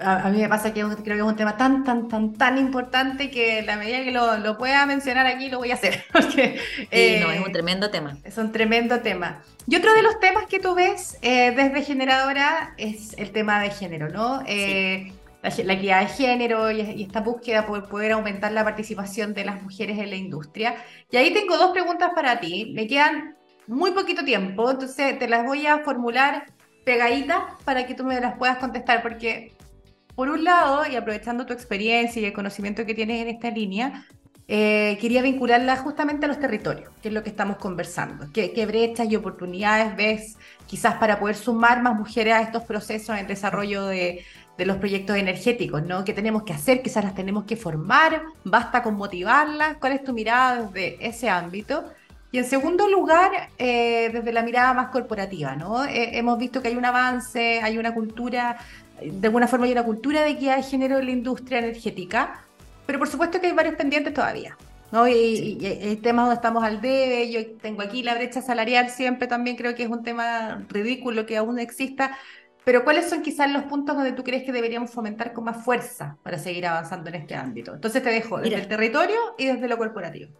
a, 0.00 0.28
mí 0.30 0.40
me 0.40 0.48
pasa 0.48 0.72
que 0.72 0.80
creo 0.80 1.02
que 1.02 1.16
es 1.16 1.22
un 1.22 1.36
tema 1.36 1.56
tan, 1.56 1.84
tan, 1.84 2.08
tan, 2.08 2.32
tan 2.34 2.58
importante 2.58 3.30
que 3.30 3.62
la 3.62 3.76
medida 3.76 4.02
que 4.04 4.12
lo, 4.12 4.38
lo 4.38 4.58
pueda 4.58 4.84
mencionar 4.86 5.26
aquí 5.26 5.48
lo 5.48 5.58
voy 5.58 5.70
a 5.70 5.74
hacer. 5.74 6.04
Porque, 6.12 6.58
sí, 6.90 7.16
no, 7.20 7.30
es 7.30 7.40
un 7.40 7.48
eh, 7.48 7.52
tremendo 7.52 7.90
tema. 7.90 8.16
Es 8.24 8.38
un 8.38 8.52
tremendo 8.52 9.00
tema. 9.00 9.42
Y 9.66 9.76
otro 9.76 9.92
de 9.94 10.02
los 10.02 10.20
temas 10.20 10.46
que 10.46 10.60
tú 10.60 10.74
ves 10.74 11.18
eh, 11.22 11.52
desde 11.56 11.82
Generadora 11.82 12.74
es 12.76 13.14
el 13.18 13.30
tema 13.30 13.60
de 13.60 13.70
género, 13.70 14.08
¿no? 14.08 14.42
Eh, 14.46 15.12
la, 15.42 15.72
equidad 15.74 16.00
de 16.00 16.06
género 16.06 16.70
y, 16.70 17.02
esta 17.02 17.20
búsqueda 17.20 17.66
por 17.66 17.88
poder 17.88 18.12
aumentar 18.12 18.52
la 18.52 18.64
participación 18.64 19.34
de 19.34 19.44
las 19.44 19.62
mujeres 19.62 19.98
en 19.98 20.10
la 20.10 20.16
industria. 20.16 20.76
Y 21.10 21.16
ahí 21.16 21.32
tengo 21.32 21.56
dos 21.56 21.72
preguntas 21.72 22.10
para 22.14 22.40
ti. 22.40 22.72
Me 22.74 22.86
quedan 22.86 23.36
muy 23.66 23.92
poquito 23.92 24.24
tiempo, 24.24 24.70
entonces 24.70 25.18
te 25.18 25.28
las 25.28 25.44
voy 25.44 25.66
a 25.66 25.78
formular 25.78 26.46
pegaditas 26.84 27.38
para 27.64 27.86
que 27.86 27.94
tú 27.94 28.04
me 28.04 28.20
las 28.20 28.36
puedas 28.36 28.58
contestar, 28.58 29.02
porque 29.02 29.53
por 30.14 30.28
un 30.28 30.44
lado, 30.44 30.82
y 30.90 30.96
aprovechando 30.96 31.46
tu 31.46 31.52
experiencia 31.52 32.22
y 32.22 32.24
el 32.24 32.32
conocimiento 32.32 32.86
que 32.86 32.94
tienes 32.94 33.22
en 33.22 33.28
esta 33.28 33.50
línea, 33.50 34.06
eh, 34.46 34.98
quería 35.00 35.22
vincularla 35.22 35.76
justamente 35.76 36.26
a 36.26 36.28
los 36.28 36.38
territorios, 36.38 36.90
que 37.02 37.08
es 37.08 37.14
lo 37.14 37.22
que 37.22 37.30
estamos 37.30 37.56
conversando. 37.56 38.26
¿Qué, 38.32 38.52
¿Qué, 38.52 38.66
brechas 38.66 39.10
y 39.10 39.16
oportunidades 39.16 39.96
ves 39.96 40.36
quizás 40.66 40.96
para 40.96 41.18
poder 41.18 41.36
sumar 41.36 41.82
más 41.82 41.96
mujeres 41.96 42.34
a 42.34 42.42
estos 42.42 42.62
procesos 42.64 43.18
en 43.18 43.26
desarrollo 43.26 43.86
de, 43.86 44.24
de 44.56 44.66
los 44.66 44.76
proyectos 44.76 45.16
energéticos, 45.16 45.82
¿no? 45.82 46.04
¿Qué 46.04 46.12
tenemos 46.12 46.44
que 46.44 46.52
hacer? 46.52 46.82
Quizás 46.82 47.04
las 47.04 47.14
tenemos 47.14 47.44
que 47.44 47.56
formar, 47.56 48.22
basta 48.44 48.82
con 48.82 48.94
motivarlas. 48.94 49.76
¿Cuál 49.78 49.94
es 49.94 50.04
tu 50.04 50.12
mirada 50.12 50.62
desde 50.62 51.04
ese 51.06 51.28
ámbito? 51.28 51.84
Y 52.30 52.38
en 52.38 52.44
segundo 52.44 52.88
lugar, 52.88 53.30
eh, 53.58 54.10
desde 54.12 54.32
la 54.32 54.42
mirada 54.42 54.74
más 54.74 54.88
corporativa, 54.88 55.54
¿no? 55.54 55.84
Eh, 55.84 56.18
hemos 56.18 56.38
visto 56.38 56.60
que 56.60 56.68
hay 56.68 56.76
un 56.76 56.84
avance, 56.84 57.60
hay 57.62 57.78
una 57.78 57.94
cultura 57.94 58.58
de 59.02 59.26
alguna 59.26 59.46
forma 59.46 59.66
hay 59.66 59.72
una 59.72 59.84
cultura 59.84 60.22
de 60.22 60.30
equidad 60.30 60.56
de 60.56 60.62
género 60.62 60.98
en 60.98 61.06
la 61.06 61.10
industria 61.10 61.58
energética, 61.58 62.44
pero 62.86 62.98
por 62.98 63.08
supuesto 63.08 63.40
que 63.40 63.48
hay 63.48 63.52
varios 63.52 63.74
pendientes 63.74 64.14
todavía. 64.14 64.56
¿no? 64.92 65.08
Y, 65.08 65.58
hay 65.64 65.96
temas 65.96 66.26
donde 66.26 66.36
estamos 66.36 66.62
al 66.62 66.80
debe, 66.80 67.30
yo 67.30 67.56
tengo 67.56 67.82
aquí 67.82 68.02
la 68.02 68.14
brecha 68.14 68.40
salarial, 68.40 68.90
siempre 68.90 69.26
también 69.26 69.56
creo 69.56 69.74
que 69.74 69.82
es 69.82 69.88
un 69.88 70.04
tema 70.04 70.64
ridículo 70.68 71.26
que 71.26 71.36
aún 71.36 71.58
exista, 71.58 72.16
pero 72.64 72.84
¿cuáles 72.84 73.10
son 73.10 73.22
quizás 73.22 73.50
los 73.50 73.64
puntos 73.64 73.96
donde 73.96 74.12
tú 74.12 74.22
crees 74.22 74.44
que 74.44 74.52
deberíamos 74.52 74.90
fomentar 74.90 75.32
con 75.32 75.44
más 75.44 75.64
fuerza 75.64 76.16
para 76.22 76.38
seguir 76.38 76.66
avanzando 76.66 77.10
en 77.10 77.16
este 77.16 77.34
ámbito? 77.34 77.74
Entonces 77.74 78.02
te 78.02 78.10
dejo 78.10 78.38
desde 78.38 78.54
el 78.56 78.68
territorio 78.68 79.16
y 79.36 79.46
desde 79.46 79.68
lo 79.68 79.76
corporativo. 79.76 80.30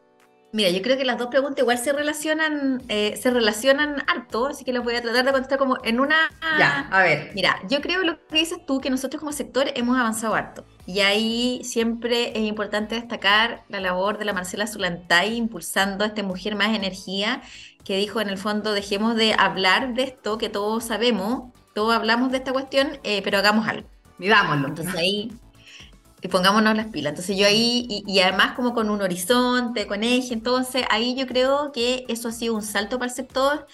Mira, 0.54 0.70
yo 0.70 0.82
creo 0.82 0.96
que 0.96 1.04
las 1.04 1.18
dos 1.18 1.26
preguntas 1.26 1.58
igual 1.58 1.78
se 1.78 1.92
relacionan, 1.92 2.80
eh, 2.86 3.18
se 3.20 3.28
relacionan 3.30 4.04
harto, 4.06 4.46
así 4.46 4.64
que 4.64 4.72
las 4.72 4.84
voy 4.84 4.94
a 4.94 5.02
tratar 5.02 5.24
de 5.24 5.32
contestar 5.32 5.58
como 5.58 5.78
en 5.82 5.98
una. 5.98 6.30
Ya, 6.60 6.86
a 6.92 7.02
ver. 7.02 7.32
Mira, 7.34 7.58
yo 7.68 7.80
creo 7.80 8.04
lo 8.04 8.24
que 8.28 8.36
dices 8.36 8.64
tú, 8.64 8.80
que 8.80 8.88
nosotros 8.88 9.18
como 9.18 9.32
sector 9.32 9.66
hemos 9.74 9.98
avanzado 9.98 10.36
harto. 10.36 10.64
Y 10.86 11.00
ahí 11.00 11.60
siempre 11.64 12.38
es 12.38 12.44
importante 12.44 12.94
destacar 12.94 13.64
la 13.68 13.80
labor 13.80 14.16
de 14.16 14.26
la 14.26 14.32
Marcela 14.32 14.68
Zulantay 14.68 15.34
impulsando 15.34 16.04
a 16.04 16.06
esta 16.06 16.22
mujer 16.22 16.54
más 16.54 16.68
energía, 16.68 17.42
que 17.82 17.96
dijo 17.96 18.20
en 18.20 18.28
el 18.28 18.38
fondo, 18.38 18.74
dejemos 18.74 19.16
de 19.16 19.34
hablar 19.36 19.94
de 19.94 20.04
esto, 20.04 20.38
que 20.38 20.50
todos 20.50 20.84
sabemos, 20.84 21.52
todos 21.74 21.92
hablamos 21.96 22.30
de 22.30 22.38
esta 22.38 22.52
cuestión, 22.52 23.00
eh, 23.02 23.22
pero 23.24 23.38
hagamos 23.38 23.66
algo. 23.66 23.88
Mirámoslo. 24.18 24.68
Entonces 24.68 24.94
ahí 24.94 25.32
y 26.24 26.28
pongámonos 26.28 26.74
las 26.74 26.86
pilas. 26.86 27.10
Entonces 27.10 27.36
yo 27.36 27.46
ahí, 27.46 27.86
y, 28.06 28.20
además 28.20 28.52
como 28.52 28.72
con 28.72 28.88
un 28.88 29.02
horizonte, 29.02 29.86
con 29.86 30.02
eje, 30.02 30.32
entonces 30.32 30.86
ahí 30.88 31.14
yo 31.14 31.26
creo 31.26 31.70
que 31.70 32.06
eso 32.08 32.28
ha 32.28 32.32
sido 32.32 32.54
un 32.54 32.62
salto 32.62 32.98
para 32.98 33.10
el 33.10 33.14
sector. 33.14 33.66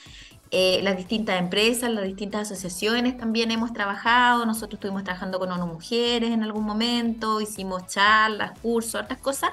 Eh, 0.50 0.80
las 0.82 0.96
distintas 0.96 1.38
empresas, 1.38 1.92
las 1.92 2.02
distintas 2.02 2.50
asociaciones 2.50 3.16
también 3.16 3.52
hemos 3.52 3.72
trabajado, 3.72 4.44
nosotros 4.46 4.78
estuvimos 4.78 5.04
trabajando 5.04 5.38
con 5.38 5.48
ONU 5.52 5.64
Mujeres 5.68 6.32
en 6.32 6.42
algún 6.42 6.64
momento, 6.64 7.40
hicimos 7.40 7.86
charlas, 7.86 8.58
cursos, 8.58 9.00
otras 9.00 9.20
cosas, 9.20 9.50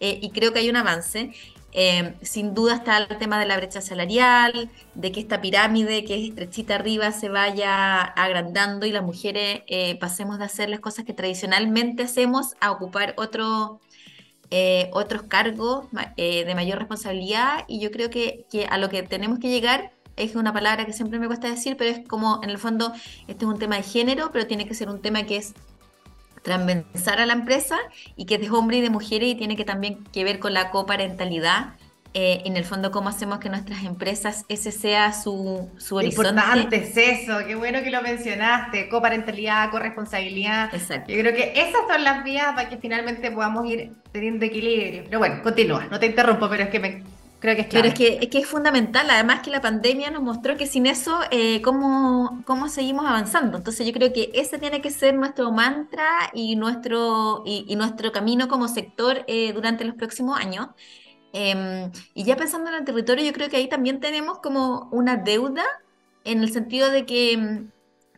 eh, 0.00 0.18
y 0.20 0.30
creo 0.30 0.52
que 0.52 0.58
hay 0.58 0.68
un 0.68 0.74
avance. 0.74 1.30
Em, 1.72 2.14
sin 2.22 2.54
duda 2.54 2.74
está 2.74 2.98
el 2.98 3.18
tema 3.18 3.38
de 3.38 3.46
la 3.46 3.56
brecha 3.56 3.80
salarial, 3.80 4.70
de 4.94 5.12
que 5.12 5.20
esta 5.20 5.40
pirámide 5.40 6.04
que 6.04 6.16
es 6.16 6.28
estrechita 6.28 6.74
arriba 6.74 7.12
se 7.12 7.28
vaya 7.28 8.02
agrandando 8.02 8.86
y 8.86 8.92
las 8.92 9.04
mujeres 9.04 9.62
eh, 9.68 9.96
pasemos 10.00 10.38
de 10.38 10.44
hacer 10.46 10.68
las 10.68 10.80
cosas 10.80 11.04
que 11.04 11.12
tradicionalmente 11.12 12.02
hacemos 12.02 12.54
a 12.60 12.72
ocupar 12.72 13.14
otro, 13.16 13.80
eh, 14.50 14.90
otros 14.92 15.22
cargos 15.22 15.86
eh, 16.16 16.44
de 16.44 16.54
mayor 16.54 16.78
responsabilidad. 16.78 17.64
Y 17.68 17.80
yo 17.80 17.90
creo 17.92 18.10
que, 18.10 18.46
que 18.50 18.66
a 18.66 18.76
lo 18.78 18.88
que 18.88 19.02
tenemos 19.04 19.38
que 19.38 19.48
llegar 19.48 19.92
es 20.16 20.34
una 20.34 20.52
palabra 20.52 20.86
que 20.86 20.92
siempre 20.92 21.18
me 21.18 21.28
cuesta 21.28 21.48
decir, 21.48 21.76
pero 21.76 21.90
es 21.90 22.06
como 22.06 22.40
en 22.42 22.50
el 22.50 22.58
fondo 22.58 22.92
este 23.28 23.44
es 23.44 23.50
un 23.50 23.58
tema 23.58 23.76
de 23.76 23.82
género, 23.84 24.30
pero 24.32 24.46
tiene 24.46 24.66
que 24.66 24.74
ser 24.74 24.88
un 24.88 25.00
tema 25.00 25.22
que 25.22 25.36
es 25.36 25.54
transversal 26.42 27.20
a 27.20 27.26
la 27.26 27.32
empresa 27.32 27.76
y 28.16 28.26
que 28.26 28.36
es 28.36 28.40
de 28.40 28.50
hombre 28.50 28.78
y 28.78 28.80
de 28.80 28.90
mujeres 28.90 29.28
y 29.28 29.34
tiene 29.34 29.56
que 29.56 29.64
también 29.64 30.04
que 30.12 30.24
ver 30.24 30.38
con 30.38 30.54
la 30.54 30.70
coparentalidad. 30.70 31.74
Eh, 32.12 32.42
en 32.44 32.56
el 32.56 32.64
fondo, 32.64 32.90
cómo 32.90 33.08
hacemos 33.08 33.38
que 33.38 33.48
nuestras 33.48 33.84
empresas 33.84 34.44
ese 34.48 34.72
sea 34.72 35.12
su, 35.12 35.70
su 35.78 35.94
horizonte. 35.94 36.30
Importante 36.30 36.76
es 36.78 36.96
eso, 36.96 37.38
qué 37.46 37.54
bueno 37.54 37.84
que 37.84 37.90
lo 37.92 38.02
mencionaste, 38.02 38.88
coparentalidad, 38.88 39.70
corresponsabilidad. 39.70 40.74
Exacto. 40.74 41.12
Yo 41.12 41.20
creo 41.20 41.32
que 41.32 41.52
esas 41.54 41.82
son 41.88 42.02
las 42.02 42.24
vías 42.24 42.52
para 42.56 42.68
que 42.68 42.78
finalmente 42.78 43.30
podamos 43.30 43.64
ir 43.70 43.92
teniendo 44.10 44.44
equilibrio. 44.44 45.04
Pero 45.04 45.20
bueno, 45.20 45.40
continúa, 45.40 45.86
no 45.88 46.00
te 46.00 46.06
interrumpo, 46.06 46.48
pero 46.48 46.64
es 46.64 46.70
que 46.70 46.80
me, 46.80 47.04
Creo 47.40 47.56
que 47.56 47.62
es 47.62 47.68
Pero 47.68 47.88
es 47.88 47.94
que, 47.94 48.18
es 48.20 48.28
que 48.28 48.38
es 48.38 48.46
fundamental, 48.46 49.08
además 49.08 49.40
que 49.40 49.50
la 49.50 49.62
pandemia 49.62 50.10
nos 50.10 50.22
mostró 50.22 50.58
que 50.58 50.66
sin 50.66 50.84
eso, 50.84 51.20
eh, 51.30 51.62
¿cómo, 51.62 52.42
¿cómo, 52.44 52.68
seguimos 52.68 53.06
avanzando? 53.06 53.56
Entonces 53.56 53.86
yo 53.86 53.94
creo 53.94 54.12
que 54.12 54.30
ese 54.34 54.58
tiene 54.58 54.82
que 54.82 54.90
ser 54.90 55.14
nuestro 55.14 55.50
mantra 55.50 56.06
y 56.34 56.54
nuestro, 56.56 57.42
y, 57.46 57.74
nuestro 57.76 58.12
camino 58.12 58.46
como 58.46 58.68
sector 58.68 59.24
eh, 59.26 59.54
durante 59.54 59.86
los 59.86 59.94
próximos 59.94 60.38
años. 60.38 60.68
Em, 61.32 61.90
y 62.12 62.24
ya 62.24 62.36
pensando 62.36 62.68
en 62.70 62.76
el 62.76 62.84
territorio, 62.84 63.24
yo 63.24 63.32
creo 63.32 63.48
que 63.48 63.56
ahí 63.56 63.68
también 63.68 64.00
tenemos 64.00 64.40
como 64.40 64.88
una 64.92 65.16
deuda 65.16 65.64
en 66.24 66.42
el 66.42 66.52
sentido 66.52 66.90
de 66.90 67.06
que 67.06 67.32
em, 67.32 67.70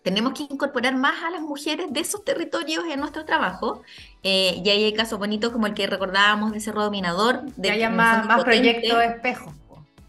tenemos 0.03 0.33
que 0.35 0.43
incorporar 0.43 0.97
más 0.97 1.23
a 1.23 1.31
las 1.31 1.41
mujeres 1.41 1.87
de 1.93 2.01
esos 2.01 2.25
territorios 2.25 2.85
en 2.91 3.01
nuestro 3.01 3.25
trabajo. 3.25 3.83
Eh, 4.23 4.61
y 4.65 4.69
ahí 4.69 4.85
hay 4.85 4.93
casos 4.93 5.19
bonitos 5.19 5.53
como 5.53 5.67
el 5.67 5.75
que 5.75 5.87
recordábamos 5.87 6.53
de 6.53 6.61
Cerro 6.61 6.83
Dominador. 6.83 7.43
De, 7.57 7.69
que 7.69 7.75
haya 7.75 7.91
más, 7.91 8.27
más 8.27 8.43
proyectos 8.43 8.99
de 8.99 9.07
espejos. 9.07 9.53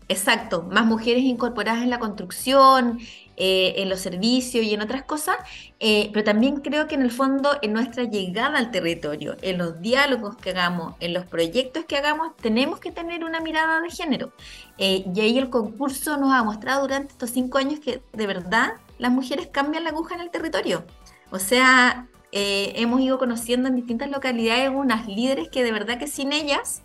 Exacto, 0.09 0.63
más 0.63 0.85
mujeres 0.85 1.23
incorporadas 1.23 1.81
en 1.81 1.89
la 1.89 1.97
construcción, 1.97 2.99
eh, 3.37 3.75
en 3.77 3.89
los 3.89 4.01
servicios 4.01 4.63
y 4.63 4.73
en 4.73 4.81
otras 4.81 5.03
cosas, 5.03 5.37
eh, 5.79 6.09
pero 6.13 6.25
también 6.25 6.57
creo 6.57 6.87
que 6.87 6.95
en 6.95 7.01
el 7.01 7.09
fondo 7.09 7.57
en 7.61 7.73
nuestra 7.73 8.03
llegada 8.03 8.59
al 8.59 8.69
territorio, 8.69 9.37
en 9.41 9.57
los 9.57 9.81
diálogos 9.81 10.35
que 10.35 10.51
hagamos, 10.51 10.95
en 10.99 11.13
los 11.13 11.25
proyectos 11.25 11.85
que 11.85 11.97
hagamos, 11.97 12.35
tenemos 12.35 12.79
que 12.79 12.91
tener 12.91 13.23
una 13.23 13.39
mirada 13.39 13.81
de 13.81 13.89
género. 13.89 14.33
y 14.77 15.19
ahí 15.19 15.37
el 15.37 15.49
concurso 15.49 16.17
nos 16.17 16.33
ha 16.33 16.43
mostrado 16.43 16.81
durante 16.81 17.13
estos 17.13 17.29
cinco 17.29 17.57
años 17.57 17.79
que 17.79 18.01
de 18.11 18.27
verdad 18.27 18.73
las 19.03 19.11
mujeres 19.11 19.49
cambian 19.51 19.83
la 19.83 19.89
aguja 19.89 20.15
en 20.15 20.21
el 20.21 20.31
territorio. 20.31 20.85
O 21.29 21.37
sea, 21.37 22.07
eh, 22.31 22.71
hemos 22.77 23.01
ido 23.01 23.19
conociendo 23.19 23.67
en 23.67 23.75
distintas 23.75 24.09
localidades 24.09 24.71
unas 24.73 25.07
líderes 25.07 25.49
que 25.49 25.61
de 25.61 25.73
verdad 25.73 25.99
que 25.99 26.07
sin 26.07 26.31
ellas, 26.31 26.83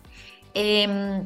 eh, 0.53 1.23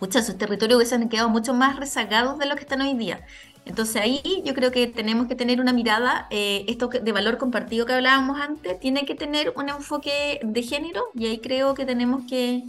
sus 0.00 0.38
territorios 0.38 0.78
hubiesen 0.78 1.08
quedado 1.10 1.28
mucho 1.28 1.52
más 1.52 1.78
rezagados 1.78 2.38
de 2.38 2.46
lo 2.46 2.54
que 2.56 2.62
están 2.62 2.80
hoy 2.80 2.94
día. 2.94 3.26
Entonces 3.66 3.96
ahí 3.96 4.42
yo 4.42 4.54
creo 4.54 4.72
que 4.72 4.86
tenemos 4.86 5.28
que 5.28 5.34
tener 5.34 5.60
una 5.60 5.74
mirada, 5.74 6.26
eh, 6.30 6.64
esto 6.66 6.88
de 6.88 7.12
valor 7.12 7.36
compartido 7.36 7.84
que 7.84 7.92
hablábamos 7.92 8.40
antes, 8.40 8.80
tiene 8.80 9.04
que 9.04 9.14
tener 9.14 9.52
un 9.54 9.68
enfoque 9.68 10.40
de 10.42 10.62
género 10.62 11.04
y 11.14 11.26
ahí 11.26 11.38
creo 11.40 11.74
que 11.74 11.84
tenemos 11.84 12.22
que, 12.26 12.64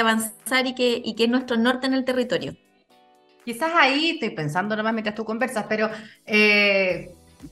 avanzar 0.00 0.66
y 0.66 0.74
que, 0.74 1.02
y 1.04 1.14
que 1.14 1.24
es 1.24 1.30
nuestro 1.30 1.56
norte 1.58 1.86
en 1.86 1.92
el 1.92 2.04
territorio. 2.04 2.56
Quizás 3.44 3.72
ahí, 3.74 4.10
estoy 4.10 4.30
pensando 4.30 4.74
nomás 4.74 4.94
mientras 4.94 5.14
tú 5.14 5.24
conversas, 5.24 5.66
pero 5.68 5.90
eh, 6.24 7.10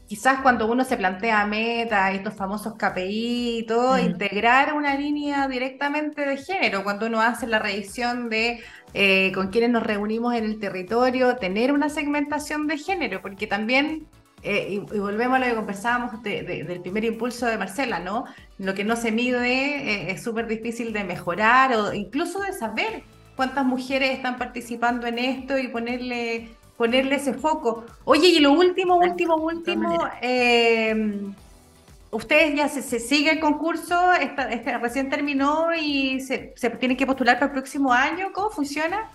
quizás 0.09 0.41
cuando 0.41 0.67
uno 0.71 0.85
se 0.85 0.97
plantea 0.97 1.47
metas, 1.47 2.15
estos 2.15 2.35
famosos 2.35 2.75
KPI 2.79 3.59
y 3.59 3.67
todo, 3.67 3.97
mm. 3.97 4.01
integrar 4.01 4.73
una 4.73 4.95
línea 4.97 5.47
directamente 5.49 6.25
de 6.25 6.39
género, 6.39 6.83
cuando 6.83 7.07
uno 7.07 7.21
hace 7.21 7.47
la 7.47 7.59
revisión 7.59 8.31
de 8.31 8.61
eh, 8.95 9.33
con 9.35 9.49
quienes 9.49 9.71
nos 9.71 9.83
reunimos 9.83 10.35
en 10.35 10.45
el 10.45 10.59
territorio, 10.59 11.37
tener 11.37 11.73
una 11.73 11.91
segmentación 11.91 12.67
de 12.67 12.79
género, 12.79 13.21
porque 13.21 13.47
también, 13.47 14.07
eh, 14.43 14.69
y, 14.71 14.99
volvemos 14.99 15.37
a 15.37 15.41
lo 15.41 15.47
que 15.47 15.55
conversábamos 15.55 16.23
del 16.23 16.81
primer 16.81 17.05
impulso 17.05 17.45
de 17.45 17.59
Marcela, 17.59 17.99
¿no? 17.99 18.25
Lo 18.57 18.73
que 18.73 18.85
no 18.85 18.97
se 18.97 19.13
mide 19.13 20.11
es 20.11 20.23
súper 20.23 20.47
difícil 20.47 20.95
de 20.95 21.05
mejorar 21.05 21.75
o 21.75 21.93
incluso 21.93 22.41
de 22.41 22.55
saber 22.55 23.03
cuántas 23.37 23.65
mujeres 23.65 24.11
están 24.11 24.39
participando 24.39 25.07
en 25.07 25.19
esto 25.19 25.59
y 25.59 25.69
ponerle 25.69 26.51
ponerle 26.77 27.17
ese 27.17 27.35
foco. 27.35 27.85
Oye, 28.05 28.29
y 28.29 28.41
lo 28.41 28.53
último, 28.53 28.97
último, 28.97 29.37
último, 29.37 30.09
eh, 30.21 31.21
ustedes 32.11 32.57
ya 32.57 32.69
se, 32.69 32.99
sigue 32.99 33.31
el 33.31 33.41
concurso, 33.41 33.95
recién 34.81 35.09
terminó 35.09 35.69
y 35.75 36.21
se, 36.21 36.53
se 36.57 36.71
tienen 36.71 36.97
que 36.97 37.07
postular 37.07 37.37
para 37.37 37.47
el 37.47 37.53
próximo 37.53 37.93
año, 37.93 38.33
¿cómo 38.33 38.51
funciona? 38.51 39.11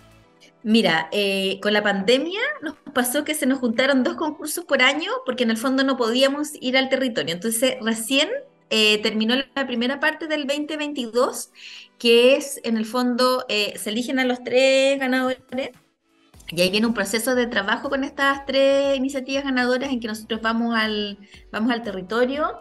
Mira, 0.62 1.08
eh, 1.12 1.60
con 1.62 1.72
la 1.72 1.82
pandemia 1.82 2.40
nos 2.62 2.74
pasó 2.92 3.24
que 3.24 3.34
se 3.34 3.46
nos 3.46 3.58
juntaron 3.58 4.02
dos 4.02 4.16
concursos 4.16 4.64
por 4.64 4.82
año 4.82 5.10
porque 5.24 5.44
en 5.44 5.50
el 5.50 5.56
fondo 5.56 5.84
no 5.84 5.96
podíamos 5.96 6.50
ir 6.60 6.76
al 6.76 6.88
territorio. 6.88 7.34
Entonces, 7.34 7.76
recién 7.80 8.28
eh, 8.70 8.98
terminó 9.02 9.34
la 9.54 9.66
primera 9.66 10.00
parte 10.00 10.26
del 10.26 10.46
2022, 10.46 11.50
que 11.98 12.36
es 12.36 12.60
en 12.64 12.76
el 12.76 12.86
fondo, 12.86 13.44
eh, 13.48 13.74
se 13.78 13.90
eligen 13.90 14.18
a 14.18 14.24
los 14.24 14.42
tres 14.44 14.98
ganadores. 14.98 15.38
Y 16.50 16.60
ahí 16.62 16.70
viene 16.70 16.86
un 16.86 16.94
proceso 16.94 17.34
de 17.34 17.46
trabajo 17.46 17.90
con 17.90 18.04
estas 18.04 18.46
tres 18.46 18.96
iniciativas 18.96 19.44
ganadoras 19.44 19.90
en 19.90 20.00
que 20.00 20.08
nosotros 20.08 20.40
vamos 20.40 20.74
al, 20.74 21.18
vamos 21.52 21.70
al 21.72 21.82
territorio. 21.82 22.60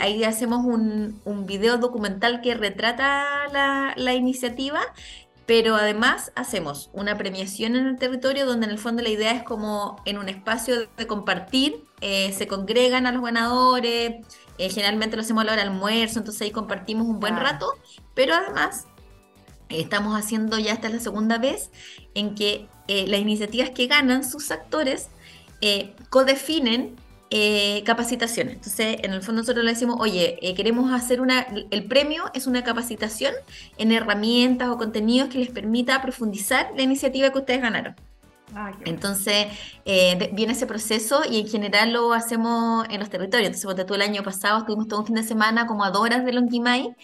ahí 0.00 0.24
hacemos 0.24 0.64
un, 0.64 1.20
un, 1.24 1.46
video 1.46 1.76
documental 1.76 2.40
que 2.40 2.54
retrata 2.54 3.48
la, 3.52 3.92
la 3.96 4.14
iniciativa 4.14 4.80
pero 5.46 5.76
además 5.76 6.32
hacemos 6.34 6.90
una 6.92 7.18
premiación 7.18 7.76
en 7.76 7.86
el 7.86 7.98
territorio 7.98 8.46
donde 8.46 8.66
en 8.66 8.72
el 8.72 8.78
fondo 8.78 9.02
la 9.02 9.08
idea 9.08 9.32
es 9.32 9.42
como 9.42 10.00
en 10.04 10.18
un 10.18 10.28
espacio 10.28 10.88
de 10.96 11.06
compartir, 11.06 11.84
eh, 12.00 12.32
se 12.32 12.46
congregan 12.46 13.06
a 13.06 13.12
los 13.12 13.22
ganadores, 13.22 14.26
eh, 14.58 14.70
generalmente 14.70 15.16
lo 15.16 15.22
hacemos 15.22 15.42
a 15.42 15.44
la 15.44 15.52
hora 15.52 15.62
del 15.62 15.72
almuerzo, 15.72 16.18
entonces 16.18 16.42
ahí 16.42 16.50
compartimos 16.50 17.06
un 17.06 17.20
buen 17.20 17.36
rato, 17.36 17.66
pero 18.14 18.34
además 18.34 18.86
estamos 19.68 20.18
haciendo 20.18 20.58
ya 20.58 20.72
esta 20.72 20.88
es 20.88 20.94
la 20.94 21.00
segunda 21.00 21.38
vez 21.38 21.70
en 22.14 22.34
que 22.34 22.68
eh, 22.88 23.06
las 23.08 23.20
iniciativas 23.20 23.70
que 23.70 23.86
ganan 23.86 24.28
sus 24.28 24.50
actores 24.50 25.08
codefinen 26.10 26.96
eh, 27.34 27.82
capacitaciones. 27.84 28.56
Entonces, 28.56 28.98
en 29.02 29.14
el 29.14 29.22
fondo 29.22 29.40
nosotros 29.40 29.64
le 29.64 29.70
decimos, 29.70 29.96
oye, 29.98 30.38
eh, 30.42 30.54
queremos 30.54 30.92
hacer 30.92 31.18
una, 31.22 31.46
el 31.70 31.84
premio 31.84 32.24
es 32.34 32.46
una 32.46 32.62
capacitación 32.62 33.32
en 33.78 33.90
herramientas 33.90 34.68
o 34.68 34.76
contenidos 34.76 35.30
que 35.30 35.38
les 35.38 35.48
permita 35.48 36.02
profundizar 36.02 36.72
la 36.76 36.82
iniciativa 36.82 37.30
que 37.30 37.38
ustedes 37.38 37.62
ganaron. 37.62 37.96
Ah, 38.54 38.72
Entonces, 38.84 39.46
eh, 39.84 40.30
viene 40.34 40.52
ese 40.52 40.66
proceso 40.66 41.22
y 41.28 41.40
en 41.40 41.48
general 41.48 41.92
lo 41.92 42.12
hacemos 42.12 42.86
en 42.90 43.00
los 43.00 43.08
territorios. 43.10 43.46
Entonces, 43.48 43.86
tú 43.86 43.94
el 43.94 44.02
año 44.02 44.22
pasado 44.22 44.58
estuvimos 44.58 44.88
todo 44.88 45.00
un 45.00 45.06
fin 45.06 45.14
de 45.16 45.22
semana 45.22 45.66
como 45.66 45.84
a 45.84 45.90
horas 45.98 46.24
de 46.24 46.32
Lonquimay 46.32 46.94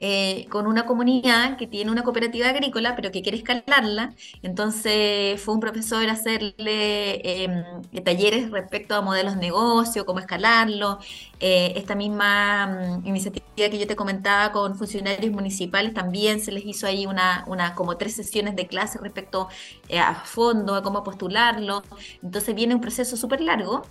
eh, 0.00 0.46
con 0.50 0.66
una 0.66 0.86
comunidad 0.86 1.56
que 1.56 1.66
tiene 1.66 1.90
una 1.90 2.04
cooperativa 2.04 2.48
agrícola, 2.48 2.94
pero 2.96 3.10
que 3.10 3.22
quiere 3.22 3.38
escalarla. 3.38 4.14
Entonces 4.42 5.40
fue 5.40 5.54
un 5.54 5.60
profesor 5.60 6.08
a 6.08 6.12
hacerle 6.12 7.44
em, 7.44 7.82
talleres 8.04 8.50
respecto 8.50 8.94
a 8.94 9.02
modelos 9.02 9.34
de 9.34 9.40
negocio, 9.40 10.06
cómo 10.06 10.20
escalarlo. 10.20 10.98
Eh, 11.40 11.72
esta 11.76 11.94
misma 11.94 12.98
mm, 13.00 13.06
iniciativa 13.06 13.46
que 13.56 13.78
yo 13.78 13.86
te 13.86 13.96
comentaba 13.96 14.52
con 14.52 14.76
funcionarios 14.76 15.32
municipales 15.32 15.94
también 15.94 16.40
se 16.40 16.52
les 16.52 16.64
hizo 16.64 16.86
ahí 16.86 17.06
una, 17.06 17.44
una 17.48 17.74
como 17.74 17.96
tres 17.96 18.14
sesiones 18.14 18.56
de 18.56 18.66
clase 18.66 18.98
respecto 19.00 19.48
eh, 19.88 19.98
a 19.98 20.14
fondo, 20.14 20.74
a 20.74 20.82
cómo 20.82 21.02
postularlo. 21.02 21.82
Entonces 22.22 22.54
viene 22.54 22.74
un 22.74 22.80
proceso 22.80 23.16
súper 23.16 23.40
largo 23.40 23.82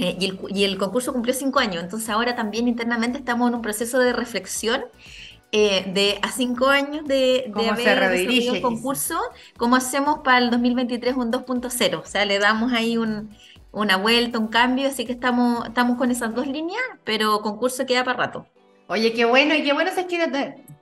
eh, 0.00 0.16
y, 0.18 0.64
el, 0.64 0.78
concurso 0.78 1.12
cumplió 1.12 1.34
cinco 1.34 1.58
años, 1.58 1.82
entonces 1.82 2.08
ahora 2.08 2.34
también 2.34 2.68
internamente 2.68 3.18
estamos 3.18 3.50
en 3.50 3.56
un 3.56 3.60
proceso 3.60 3.98
de 3.98 4.14
reflexión 4.14 4.84
eh, 5.52 5.84
de 5.92 6.18
a 6.22 6.32
cinco 6.32 6.68
años 6.68 7.06
de, 7.06 7.52
de 7.54 7.68
haber 7.68 8.00
desarrollado 8.00 8.54
el 8.54 8.62
concurso, 8.62 9.18
¿cómo 9.58 9.76
hacemos 9.76 10.20
para 10.20 10.38
el 10.38 10.50
2023 10.50 11.16
un 11.16 11.30
2.0? 11.30 12.00
O 12.00 12.06
sea, 12.06 12.24
le 12.24 12.38
damos 12.38 12.72
ahí 12.72 12.96
una 13.72 13.96
vuelta, 13.98 14.38
un 14.38 14.48
cambio, 14.48 14.88
así 14.88 15.04
que 15.04 15.12
estamos, 15.12 15.66
estamos 15.66 15.98
con 15.98 16.10
esas 16.10 16.34
dos 16.34 16.46
líneas, 16.46 16.82
pero 17.04 17.42
concurso 17.42 17.84
queda 17.84 18.02
para 18.02 18.16
rato. 18.16 18.46
Oye, 18.86 19.12
qué 19.12 19.26
bueno, 19.26 19.54
y 19.54 19.62
qué 19.62 19.74
bueno 19.74 19.90
es 19.90 19.96
que 20.06 20.18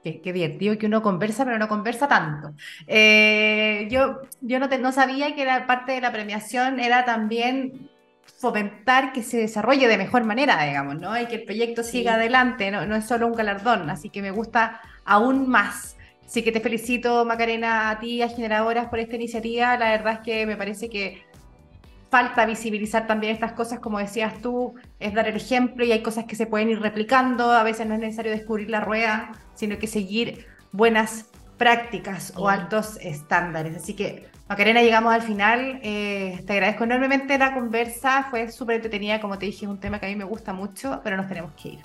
qué, 0.05 0.21
qué, 0.21 0.33
divertido 0.33 0.79
que 0.79 0.87
uno 0.87 1.03
conversa, 1.03 1.45
pero 1.45 1.59
no 1.59 1.67
conversa 1.67 2.07
tanto. 2.07 2.53
Eh, 2.87 3.89
yo 3.91 4.21
yo 4.43 4.61
no, 4.61 4.69
no 4.69 4.93
sabía 4.93 5.35
que 5.35 5.43
era 5.43 5.67
parte 5.67 5.93
de 5.93 6.01
la 6.01 6.13
premiación 6.13 6.79
era 6.79 7.05
también 7.05 7.91
fomentar 8.37 9.13
que 9.13 9.23
se 9.23 9.39
desarrolle 9.39 9.89
de 9.89 9.99
mejor 9.99 10.25
manera, 10.25 10.63
digamos, 10.65 10.97
¿no? 10.97 11.21
Y 11.21 11.27
que 11.27 11.37
el 11.37 11.45
proyecto 11.45 11.83
siga 11.83 12.15
adelante, 12.15 12.71
¿no? 12.71 12.87
no 12.87 12.97
es 12.97 13.07
solo 13.07 13.27
un 13.27 13.35
galardón, 13.35 13.91
así 13.91 14.11
que 14.11 14.23
me 14.23 14.31
gusta 14.31 14.81
aún 15.05 15.49
más. 15.49 15.97
Así 16.25 16.43
que 16.43 16.53
te 16.53 16.61
felicito, 16.61 17.25
Macarena, 17.25 17.89
a 17.89 17.99
ti 17.99 18.21
a 18.21 18.29
Generadoras 18.29 18.89
por 18.89 18.99
esta 18.99 19.17
iniciativa. 19.17 19.79
La 19.79 19.91
verdad 19.93 20.15
es 20.15 20.21
que 20.21 20.47
me 20.47 20.57
parece 20.57 20.91
que 20.91 21.23
falta 22.11 22.45
visibilizar 22.45 23.07
también 23.07 23.33
estas 23.33 23.53
cosas, 23.53 23.81
como 23.81 23.99
decías 23.99 24.41
tú, 24.43 24.75
es 25.01 25.15
dar 25.15 25.27
el 25.27 25.37
ejemplo 25.37 25.85
y 25.85 25.93
hay 25.93 26.03
cosas 26.03 26.27
que 26.27 26.37
se 26.37 26.47
pueden 26.47 26.69
ir 26.69 26.81
replicando. 26.81 27.51
A 27.53 27.63
veces 27.63 27.87
no 27.87 27.95
es 27.95 28.01
necesario 28.01 28.31
descubrir 28.31 28.69
la 28.69 28.81
rueda, 28.81 29.33
sino 29.55 29.79
que 29.79 29.87
seguir 29.87 30.47
buenas 30.71 31.27
prácticas 31.57 32.33
o 32.37 32.49
altos 32.49 32.99
estándares. 33.01 33.77
Así 33.77 33.95
que 33.95 34.27
Macarena, 34.49 34.81
llegamos 34.81 35.13
al 35.13 35.23
final. 35.23 35.79
Eh, 35.83 36.43
te 36.47 36.55
agradezco 36.55 36.85
enormemente 36.85 37.37
la 37.37 37.53
conversa. 37.53 38.29
Fue 38.31 38.51
súper 38.51 38.77
entretenida, 38.77 39.21
como 39.21 39.39
te 39.39 39.47
dije, 39.47 39.67
es 39.67 39.71
un 39.71 39.79
tema 39.79 40.01
que 40.01 40.07
a 40.07 40.09
mí 40.09 40.17
me 40.17 40.25
gusta 40.25 40.55
mucho, 40.55 41.01
pero 41.05 41.17
nos 41.17 41.29
tenemos 41.29 41.53
que 41.53 41.69
ir. 41.71 41.81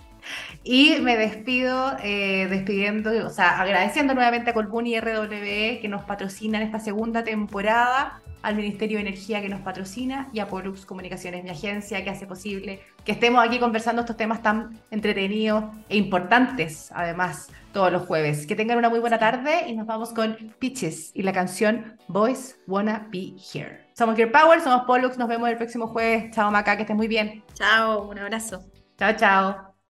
Y 0.63 1.01
me 1.01 1.17
despido, 1.17 1.97
eh, 2.01 2.47
despidiendo, 2.49 3.11
o 3.27 3.29
sea, 3.29 3.59
agradeciendo 3.59 4.13
nuevamente 4.13 4.51
a 4.51 4.53
Colbuni 4.53 4.95
y 4.95 4.99
RWE 5.01 5.79
que 5.81 5.89
nos 5.89 6.03
patrocinan 6.03 6.61
esta 6.61 6.79
segunda 6.79 7.25
temporada, 7.25 8.21
al 8.43 8.55
Ministerio 8.55 8.97
de 8.97 9.07
Energía 9.07 9.41
que 9.41 9.49
nos 9.49 9.61
patrocina 9.61 10.29
y 10.33 10.39
a 10.39 10.47
Pollux 10.47 10.85
Comunicaciones, 10.85 11.43
mi 11.43 11.49
agencia 11.49 12.03
que 12.03 12.09
hace 12.09 12.27
posible 12.27 12.81
que 13.05 13.13
estemos 13.13 13.43
aquí 13.43 13.57
conversando 13.57 14.01
estos 14.01 14.17
temas 14.17 14.41
tan 14.43 14.79
entretenidos 14.91 15.63
e 15.87 15.95
importantes, 15.97 16.91
además 16.93 17.49
todos 17.73 17.91
los 17.91 18.03
jueves. 18.03 18.47
Que 18.47 18.55
tengan 18.55 18.77
una 18.77 18.89
muy 18.89 18.99
buena 18.99 19.19
tarde 19.19 19.67
y 19.67 19.75
nos 19.75 19.85
vamos 19.85 20.13
con 20.13 20.37
Pitches 20.59 21.11
y 21.13 21.23
la 21.23 21.33
canción 21.33 21.97
Boys 22.07 22.57
Wanna 22.67 23.09
Be 23.11 23.35
Here. 23.53 23.89
Somos 23.93 24.15
Gear 24.15 24.31
Power, 24.31 24.61
somos 24.61 24.85
Pollux, 24.85 25.17
nos 25.17 25.27
vemos 25.27 25.49
el 25.49 25.57
próximo 25.57 25.87
jueves. 25.87 26.31
Chao 26.33 26.49
Maca, 26.51 26.77
que 26.77 26.83
estés 26.83 26.95
muy 26.95 27.07
bien. 27.07 27.43
Chao, 27.53 28.09
un 28.09 28.19
abrazo. 28.19 28.63
Chao, 28.97 29.13
chao. 29.17 29.72